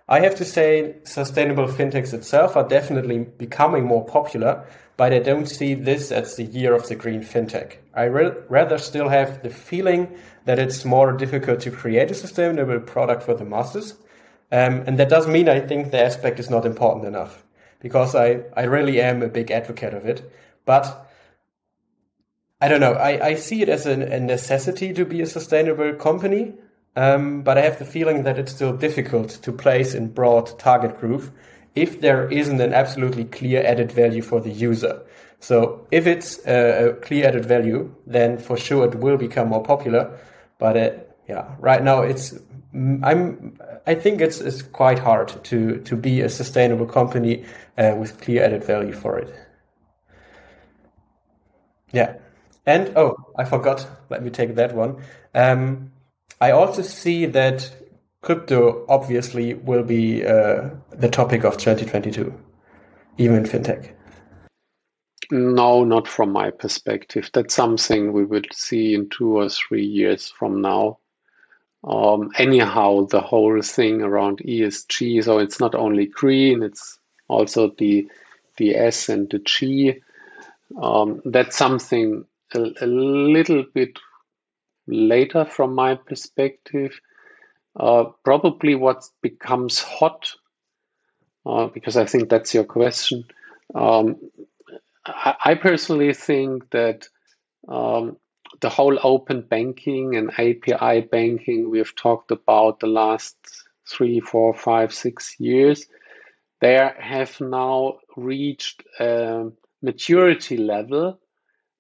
I 0.09 0.21
have 0.21 0.35
to 0.37 0.45
say, 0.45 0.97
sustainable 1.05 1.69
fintechs 1.69 2.13
itself 2.13 2.57
are 2.57 2.69
definitely 2.69 3.21
becoming 3.21 3.85
more 3.85 4.05
popular, 4.05 4.65
but 4.97 5.13
I 5.13 5.21
don't 5.21 5.47
see 5.47 5.75
this 5.75 6.13
as 6.13 6.37
the 6.37 6.45
year 6.45 6.75
of 6.75 6.87
the 6.89 6.97
green 6.97 7.23
fintech. 7.23 7.77
I 7.95 8.05
re- 8.05 8.35
rather 8.49 8.79
still 8.79 9.09
have 9.09 9.43
the 9.43 9.51
feeling 9.51 10.15
that 10.45 10.59
it's 10.59 10.85
more 10.85 11.13
difficult 11.13 11.61
to 11.61 11.71
create 11.71 12.11
a 12.11 12.15
sustainable 12.15 12.81
product 12.81 13.23
for 13.23 13.35
the 13.35 13.45
masses. 13.45 13.95
Um, 14.51 14.85
and 14.87 14.99
that 14.99 15.09
doesn't 15.09 15.33
mean 15.33 15.49
I 15.49 15.61
think 15.61 15.91
the 15.91 16.05
aspect 16.05 16.39
is 16.39 16.51
not 16.51 16.67
important 16.67 17.07
enough, 17.07 17.43
because 17.81 18.15
I, 18.15 18.43
I 18.55 18.65
really 18.65 19.01
am 19.01 19.23
a 19.23 19.29
big 19.29 19.51
advocate 19.51 19.95
of 19.95 20.05
it. 20.05 20.31
But 20.67 21.09
I 22.63 22.69
don't 22.69 22.81
know, 22.81 22.93
I, 22.93 23.27
I 23.27 23.35
see 23.35 23.61
it 23.61 23.69
as 23.69 23.87
a, 23.87 23.93
a 23.93 24.21
necessity 24.21 24.93
to 24.95 25.05
be 25.05 25.21
a 25.21 25.27
sustainable 25.27 25.95
company. 25.95 26.55
Um, 26.95 27.43
but 27.43 27.59
I 27.59 27.63
have 27.63 27.79
the 27.79 27.85
feeling 27.85 28.23
that 28.25 28.39
it's 28.39 28.53
still 28.53 28.77
difficult 28.77 29.31
to 29.43 29.53
place 29.53 29.95
in 29.95 30.13
broad 30.13 30.59
target 30.59 30.99
group 31.01 31.31
if 31.75 32.01
there 32.01 32.29
isn't 32.29 32.61
an 32.61 32.75
absolutely 32.75 33.25
clear 33.25 33.65
added 33.65 33.91
value 33.91 34.23
for 34.23 34.41
the 34.41 34.51
user. 34.51 35.03
So 35.41 35.87
if 35.91 36.07
it's 36.07 36.47
a, 36.47 36.97
clear 37.03 37.27
added 37.27 37.47
value, 37.47 37.93
then 38.07 38.39
for 38.39 38.57
sure 38.57 38.85
it 38.85 38.95
will 38.97 39.17
become 39.17 39.49
more 39.49 39.63
popular. 39.63 40.17
But 40.59 40.77
uh, 40.77 40.91
yeah, 41.29 41.57
right 41.59 41.83
now 41.83 42.03
it's 42.03 42.35
I'm 42.75 43.59
I 43.87 43.95
think 43.95 44.21
it's 44.21 44.41
it's 44.41 44.63
quite 44.63 44.99
hard 44.99 45.29
to 45.45 45.79
to 45.79 45.97
be 45.97 46.21
a 46.21 46.29
sustainable 46.29 46.87
company 46.87 47.45
uh, 47.77 47.95
with 47.99 48.21
clear 48.21 48.45
added 48.45 48.65
value 48.65 48.93
for 48.93 49.19
it. 49.19 49.35
Yeah, 51.93 52.17
and 52.67 52.97
oh, 52.97 53.17
I 53.37 53.45
forgot. 53.45 53.87
Let 54.11 54.23
me 54.23 54.31
take 54.31 54.55
that 54.55 54.75
one. 54.75 55.03
Um, 55.35 55.93
I 56.41 56.51
also 56.53 56.83
see 56.83 57.27
that 57.27 57.71
crypto 58.21 58.85
obviously 58.89 59.55
will 59.55 59.83
be 59.83 60.25
uh, 60.25 60.71
the 60.91 61.09
topic 61.09 61.45
of 61.45 61.57
2022, 61.57 62.33
even 63.19 63.37
in 63.37 63.45
fintech. 63.45 63.93
No, 65.31 65.83
not 65.85 66.07
from 66.07 66.33
my 66.33 66.51
perspective. 66.51 67.31
That's 67.33 67.55
something 67.55 68.13
we 68.13 68.25
will 68.25 68.43
see 68.53 68.95
in 68.95 69.09
two 69.09 69.39
or 69.39 69.49
three 69.49 69.85
years 69.85 70.31
from 70.31 70.61
now. 70.61 70.99
Um, 71.85 72.31
anyhow, 72.39 73.07
the 73.07 73.21
whole 73.21 73.61
thing 73.63 74.03
around 74.03 74.39
ESG, 74.39 75.25
so 75.25 75.39
it's 75.39 75.59
not 75.59 75.75
only 75.75 76.07
green, 76.07 76.63
it's 76.63 76.99
also 77.29 77.73
the 77.79 78.07
the 78.57 78.77
S 78.77 79.09
and 79.09 79.29
the 79.31 79.39
G. 79.39 80.01
Um, 80.81 81.23
that's 81.25 81.57
something 81.57 82.25
a, 82.55 82.73
a 82.81 82.87
little 82.87 83.65
bit 83.75 83.99
later 84.87 85.45
from 85.45 85.75
my 85.75 85.95
perspective. 85.95 86.99
Uh, 87.79 88.05
probably 88.25 88.75
what 88.75 89.05
becomes 89.23 89.79
hot, 89.79 90.31
uh, 91.47 91.67
because 91.69 91.97
I 91.97 92.05
think 92.05 92.29
that's 92.29 92.53
your 92.53 92.65
question. 92.65 93.25
Um, 93.75 94.17
I 95.07 95.55
personally 95.61 96.13
think 96.15 96.71
that 96.71 97.09
um, 97.67 98.19
the 98.61 98.69
whole 98.69 98.99
open 99.03 99.41
banking 99.41 100.15
and 100.15 100.31
API 100.39 101.01
banking 101.01 101.71
we've 101.71 101.97
talked 101.97 102.31
about 102.31 102.79
the 102.81 102.87
last 102.87 103.37
three, 103.89 104.21
four, 104.21 104.55
five, 104.55 104.95
six 104.95 105.35
years, 105.41 105.87
they 106.61 106.75
have 106.99 107.41
now 107.41 107.99
reached 108.17 108.85
a 109.01 109.51
maturity 109.83 110.57
level 110.57 111.19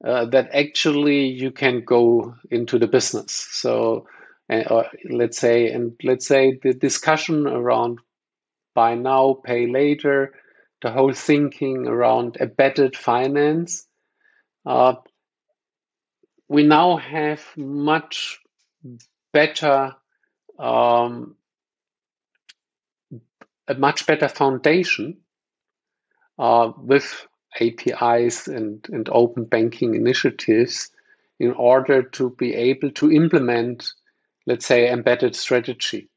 uh, 0.05 0.27
that 0.27 0.51
actually 0.53 1.27
you 1.27 1.51
can 1.51 1.85
go 1.85 2.35
into 2.51 2.79
the 2.79 2.87
business. 2.87 3.33
So, 3.53 4.07
uh, 4.51 4.85
let's 5.11 5.39
say, 5.39 5.71
and 5.71 5.93
let's 6.03 6.27
say 6.27 6.59
the 6.63 6.75
discussion 6.75 7.47
around 7.47 8.01
buy 8.75 8.95
now, 8.95 9.35
pay 9.45 9.67
later, 9.67 10.35
the 10.83 10.91
whole 10.91 11.13
thinking 11.13 11.87
around 11.87 12.37
embedded 12.41 12.97
finance. 12.97 13.87
Uh, 14.67 14.95
we 16.49 16.65
now 16.65 16.97
have 16.97 17.43
much 17.57 18.41
better 19.33 19.95
um, 20.59 21.37
a 23.69 23.75
much 23.75 24.07
better 24.07 24.29
foundation 24.29 25.19
uh, 26.39 26.73
with 26.77 27.27
APIs 27.61 28.49
and, 28.49 28.87
and 28.93 29.09
open 29.13 29.45
banking 29.45 29.95
initiatives 29.95 30.91
in 31.39 31.53
order 31.53 32.03
to 32.03 32.31
be 32.31 32.55
able 32.55 32.91
to 32.93 33.11
implement, 33.11 33.91
let's 34.47 34.67
say, 34.67 34.91
embedded 34.91 35.35
strategy. 35.35 36.09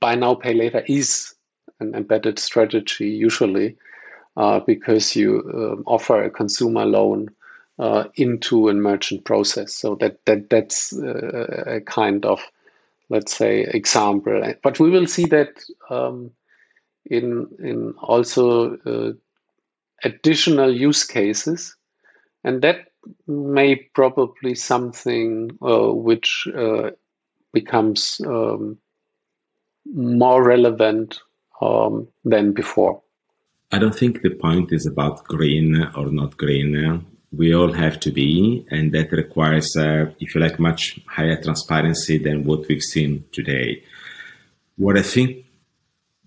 Buy 0.00 0.14
now, 0.14 0.34
pay 0.34 0.54
later 0.54 0.84
is 0.86 1.34
an 1.80 1.94
embedded 1.94 2.38
strategy 2.38 3.08
usually 3.08 3.76
uh, 4.36 4.60
because 4.60 5.16
you 5.16 5.42
um, 5.54 5.82
offer 5.86 6.22
a 6.22 6.30
consumer 6.30 6.84
loan 6.84 7.28
uh, 7.78 8.04
into 8.14 8.68
a 8.68 8.74
merchant 8.74 9.24
process. 9.24 9.74
So 9.74 9.96
that 9.96 10.24
that 10.26 10.50
that's 10.50 10.92
uh, 10.92 11.64
a 11.66 11.80
kind 11.80 12.24
of 12.24 12.40
let's 13.08 13.36
say 13.36 13.62
example. 13.62 14.54
But 14.62 14.78
we 14.78 14.90
will 14.90 15.06
see 15.06 15.24
that 15.26 15.60
um, 15.90 16.30
in 17.06 17.48
in 17.58 17.94
also 17.98 18.76
uh, 18.86 19.12
additional 20.04 20.74
use 20.74 21.04
cases, 21.04 21.76
and 22.44 22.62
that 22.62 22.88
may 23.26 23.76
probably 23.94 24.54
something 24.54 25.50
uh, 25.62 25.92
which 25.92 26.46
uh, 26.56 26.90
becomes 27.52 28.20
um, 28.26 28.78
more 29.92 30.42
relevant 30.42 31.20
um, 31.60 32.08
than 32.24 32.52
before. 32.52 33.02
I 33.72 33.78
don't 33.78 33.94
think 33.94 34.22
the 34.22 34.30
point 34.30 34.72
is 34.72 34.86
about 34.86 35.24
green 35.24 35.82
or 35.96 36.06
not 36.06 36.36
green. 36.36 37.06
We 37.32 37.54
all 37.54 37.72
have 37.72 38.00
to 38.00 38.10
be, 38.10 38.66
and 38.70 38.90
that 38.92 39.12
requires, 39.12 39.76
uh, 39.76 40.06
if 40.18 40.34
you 40.34 40.40
like, 40.40 40.58
much 40.58 40.98
higher 41.06 41.40
transparency 41.40 42.18
than 42.18 42.44
what 42.44 42.66
we've 42.68 42.82
seen 42.82 43.24
today. 43.30 43.84
What 44.76 44.98
I 44.98 45.02
think 45.02 45.44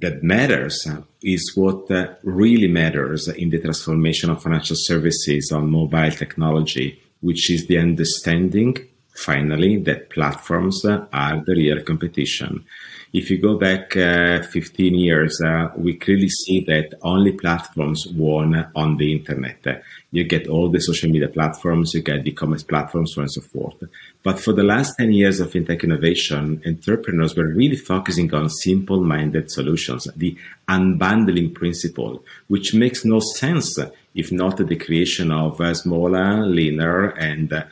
that 0.03 0.21
matters 0.21 0.85
is 1.21 1.53
what 1.55 1.89
uh, 1.89 2.13
really 2.23 2.67
matters 2.67 3.29
in 3.29 3.49
the 3.49 3.59
transformation 3.59 4.29
of 4.29 4.43
financial 4.43 4.75
services 4.77 5.51
on 5.53 5.71
mobile 5.71 6.11
technology, 6.11 7.01
which 7.21 7.49
is 7.49 7.67
the 7.67 7.77
understanding, 7.77 8.75
finally, 9.15 9.77
that 9.77 10.09
platforms 10.09 10.83
are 10.85 11.37
the 11.45 11.55
real 11.55 11.81
competition. 11.83 12.65
If 13.13 13.29
you 13.29 13.37
go 13.37 13.59
back 13.59 13.95
uh, 13.95 14.41
15 14.41 14.95
years, 14.95 15.39
uh, 15.39 15.69
we 15.77 15.93
clearly 15.93 16.29
see 16.29 16.61
that 16.61 16.95
only 17.03 17.31
platforms 17.31 18.07
won 18.07 18.71
on 18.75 18.97
the 18.97 19.13
internet. 19.13 19.83
You 20.09 20.23
get 20.23 20.47
all 20.47 20.71
the 20.71 20.79
social 20.79 21.11
media 21.11 21.27
platforms, 21.27 21.93
you 21.93 22.01
get 22.01 22.25
e-commerce 22.25 22.63
platforms, 22.63 23.13
so 23.13 23.21
on 23.21 23.25
and 23.25 23.31
so 23.31 23.41
forth. 23.41 23.83
But 24.23 24.39
for 24.39 24.51
the 24.51 24.63
last 24.63 24.95
10 24.97 25.11
years 25.13 25.39
of 25.39 25.51
fintech 25.51 25.83
innovation, 25.83 26.59
entrepreneurs 26.65 27.35
were 27.35 27.53
really 27.53 27.75
focusing 27.75 28.33
on 28.33 28.49
simple-minded 28.49 29.51
solutions, 29.51 30.07
the 30.15 30.35
unbundling 30.67 31.53
principle, 31.53 32.23
which 32.47 32.73
makes 32.73 33.05
no 33.05 33.19
sense 33.19 33.77
if 34.15 34.31
not 34.31 34.57
the 34.57 34.75
creation 34.75 35.31
of 35.31 35.59
uh, 35.59 35.73
smaller, 35.73 36.45
leaner, 36.45 37.09
and 37.09 37.51
uh, 37.53 37.63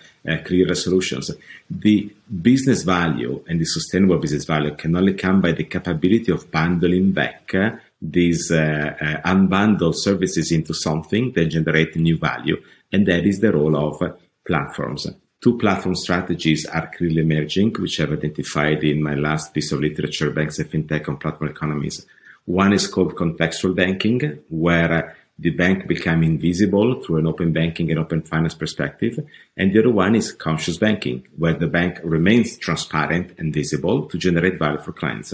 clearer 0.45 0.75
solutions. 0.75 1.31
The 1.69 2.11
business 2.41 2.83
value 2.83 3.43
and 3.47 3.59
the 3.59 3.65
sustainable 3.65 4.17
business 4.17 4.45
value 4.45 4.75
can 4.75 4.95
only 4.95 5.13
come 5.13 5.41
by 5.41 5.51
the 5.51 5.65
capability 5.65 6.31
of 6.31 6.51
bundling 6.51 7.11
back 7.11 7.53
uh, 7.53 7.71
these 8.01 8.51
uh, 8.51 8.95
uh, 8.99 9.29
unbundled 9.29 9.93
services 9.95 10.51
into 10.51 10.73
something 10.73 11.31
that 11.33 11.45
generate 11.45 11.95
new 11.95 12.17
value. 12.17 12.61
And 12.91 13.07
that 13.07 13.25
is 13.25 13.39
the 13.39 13.51
role 13.51 13.75
of 13.77 14.01
platforms. 14.45 15.07
Two 15.41 15.57
platform 15.57 15.95
strategies 15.95 16.65
are 16.67 16.91
clearly 16.95 17.21
emerging, 17.21 17.73
which 17.79 17.99
I've 17.99 18.11
identified 18.11 18.83
in 18.83 19.01
my 19.01 19.15
last 19.15 19.53
piece 19.53 19.71
of 19.71 19.79
literature, 19.79 20.29
Banks 20.29 20.59
and 20.59 20.69
FinTech 20.69 21.09
on 21.09 21.17
Platform 21.17 21.49
Economies. 21.49 22.05
One 22.45 22.73
is 22.73 22.87
called 22.87 23.15
contextual 23.15 23.75
banking, 23.75 24.39
where 24.49 25.15
the 25.41 25.49
bank 25.49 25.87
become 25.87 26.21
invisible 26.21 27.01
through 27.01 27.17
an 27.17 27.25
open 27.25 27.51
banking 27.51 27.89
and 27.89 27.99
open 27.99 28.21
finance 28.21 28.53
perspective. 28.53 29.19
And 29.57 29.73
the 29.73 29.79
other 29.79 29.89
one 29.89 30.15
is 30.15 30.31
conscious 30.31 30.77
banking, 30.77 31.27
where 31.35 31.55
the 31.55 31.65
bank 31.65 31.99
remains 32.03 32.59
transparent 32.59 33.39
and 33.39 33.51
visible 33.51 34.05
to 34.05 34.19
generate 34.19 34.59
value 34.59 34.79
for 34.79 34.91
clients. 34.91 35.33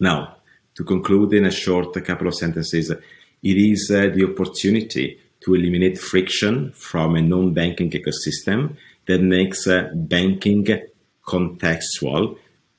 Now, 0.00 0.36
to 0.74 0.82
conclude 0.82 1.32
in 1.32 1.46
a 1.46 1.50
short 1.52 1.94
couple 2.04 2.26
of 2.26 2.34
sentences, 2.34 2.90
it 2.90 2.98
is 3.42 3.88
uh, 3.94 4.08
the 4.12 4.24
opportunity 4.24 5.20
to 5.44 5.54
eliminate 5.54 5.96
friction 5.98 6.72
from 6.72 7.14
a 7.14 7.22
non-banking 7.22 7.92
ecosystem 7.92 8.76
that 9.06 9.22
makes 9.22 9.68
uh, 9.68 9.90
banking 9.94 10.66
contextual 11.24 12.36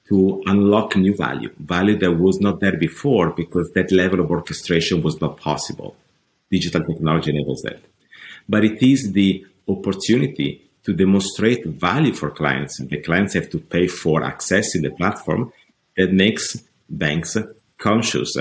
to 0.09 0.43
unlock 0.45 0.97
new 0.97 1.15
value, 1.15 1.49
value 1.59 1.97
that 1.97 2.11
was 2.11 2.41
not 2.41 2.59
there 2.59 2.77
before 2.77 3.29
because 3.29 3.71
that 3.71 3.89
level 3.93 4.19
of 4.19 4.29
orchestration 4.29 5.01
was 5.01 5.21
not 5.21 5.37
possible 5.37 5.95
digital 6.51 6.83
technology 6.83 7.31
enables 7.31 7.61
that. 7.61 7.79
But 8.47 8.65
it 8.65 8.83
is 8.83 9.11
the 9.13 9.45
opportunity 9.67 10.69
to 10.83 10.93
demonstrate 10.93 11.65
value 11.65 12.13
for 12.13 12.31
clients. 12.31 12.79
The 12.79 13.01
clients 13.01 13.33
have 13.35 13.49
to 13.51 13.59
pay 13.59 13.87
for 13.87 14.23
access 14.23 14.75
accessing 14.75 14.81
the 14.83 14.91
platform 14.91 15.53
that 15.95 16.11
makes 16.11 16.57
banks 16.89 17.37
conscious 17.77 18.33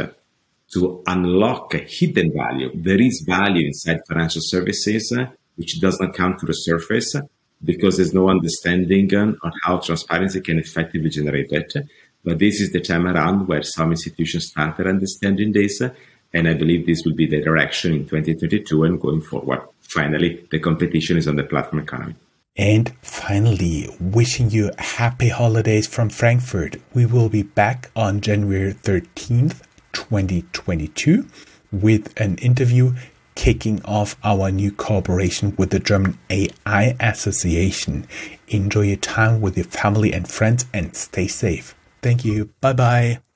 to 0.73 1.03
unlock 1.07 1.75
hidden 1.75 2.33
value. 2.33 2.71
There 2.75 3.01
is 3.01 3.25
value 3.27 3.67
inside 3.67 4.01
financial 4.09 4.43
services 4.43 5.13
which 5.57 5.81
does 5.81 6.01
not 6.01 6.15
come 6.15 6.37
to 6.39 6.47
the 6.47 6.53
surface 6.53 7.15
because 7.63 7.97
there's 7.97 8.15
no 8.15 8.31
understanding 8.31 9.15
on 9.15 9.53
how 9.63 9.79
transparency 9.79 10.41
can 10.41 10.59
effectively 10.59 11.11
generate 11.11 11.51
that. 11.51 11.87
But 12.25 12.39
this 12.39 12.61
is 12.61 12.73
the 12.73 12.81
time 12.81 13.07
around 13.07 13.49
where 13.49 13.63
some 13.63 13.91
institutions 13.91 14.47
started 14.47 14.87
understanding 14.87 15.53
this 15.53 15.83
and 16.33 16.49
I 16.49 16.55
believe 16.55 16.87
this 16.87 17.03
will 17.05 17.15
be 17.15 17.27
the 17.27 17.41
direction 17.43 17.93
in 17.93 18.07
2022 18.07 18.85
and 18.85 19.01
going 19.01 19.21
forward. 19.21 19.61
Finally, 19.81 20.47
the 20.51 20.59
competition 20.59 21.17
is 21.17 21.27
on 21.27 21.37
the 21.37 21.43
platform 21.43 21.83
economy. 21.83 22.15
And 22.57 22.95
finally, 23.03 23.89
wishing 24.01 24.51
you 24.51 24.71
happy 24.79 25.29
holidays 25.29 25.87
from 25.87 26.11
Frankfurt. 26.11 26.77
We 26.93 27.07
will 27.07 27.29
be 27.29 27.43
back 27.43 27.91
on 27.97 28.21
January 28.21 28.75
13th, 28.75 29.63
2022 29.93 31.27
with 31.73 32.19
an 32.21 32.37
interview 32.37 32.95
kicking 33.35 33.83
off 33.85 34.17
our 34.25 34.51
new 34.51 34.73
cooperation 34.73 35.55
with 35.57 35.71
the 35.71 35.79
German 35.79 36.19
AI 36.29 36.97
Association. 37.01 38.07
Enjoy 38.49 38.83
your 38.83 38.97
time 38.97 39.41
with 39.41 39.57
your 39.57 39.65
family 39.65 40.13
and 40.13 40.29
friends 40.29 40.67
and 40.75 40.95
stay 40.95 41.29
safe. 41.29 41.75
Thank 42.03 42.25
you. 42.25 42.51
Bye 42.61 42.73
bye. 42.73 43.30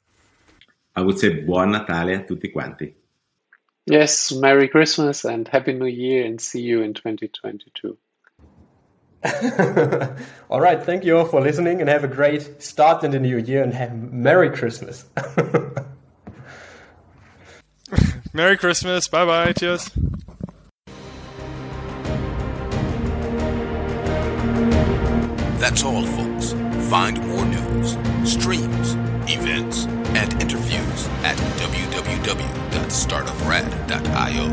I 0.96 1.02
would 1.02 1.18
say 1.18 1.40
Buon 1.40 1.72
Natale 1.72 2.14
a 2.14 2.26
tutti 2.26 2.48
quanti. 2.48 2.94
Yes, 3.86 4.32
Merry 4.32 4.68
Christmas 4.68 5.24
and 5.24 5.46
Happy 5.48 5.72
New 5.72 5.86
Year 5.86 6.24
and 6.24 6.40
see 6.40 6.62
you 6.62 6.82
in 6.82 6.94
2022. 6.94 7.98
all 10.50 10.60
right, 10.60 10.82
thank 10.82 11.04
you 11.04 11.18
all 11.18 11.24
for 11.24 11.40
listening 11.40 11.80
and 11.80 11.88
have 11.88 12.04
a 12.04 12.08
great 12.08 12.62
start 12.62 13.02
in 13.04 13.10
the 13.10 13.18
new 13.18 13.38
year 13.38 13.62
and 13.62 13.72
have 13.74 13.94
Merry 13.94 14.50
Christmas. 14.50 15.04
Merry 18.32 18.56
Christmas. 18.56 19.08
Bye 19.08 19.24
bye. 19.24 19.52
Cheers. 19.52 19.90
That's 25.60 25.82
all, 25.84 26.04
folks. 26.04 26.52
Find 26.90 27.26
more 27.26 27.44
news, 27.46 27.96
streams, 28.24 28.73
www.startuprad.io. 32.74 34.48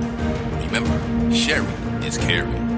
Remember, 0.65 1.35
sharing 1.35 2.03
is 2.03 2.17
caring. 2.17 2.70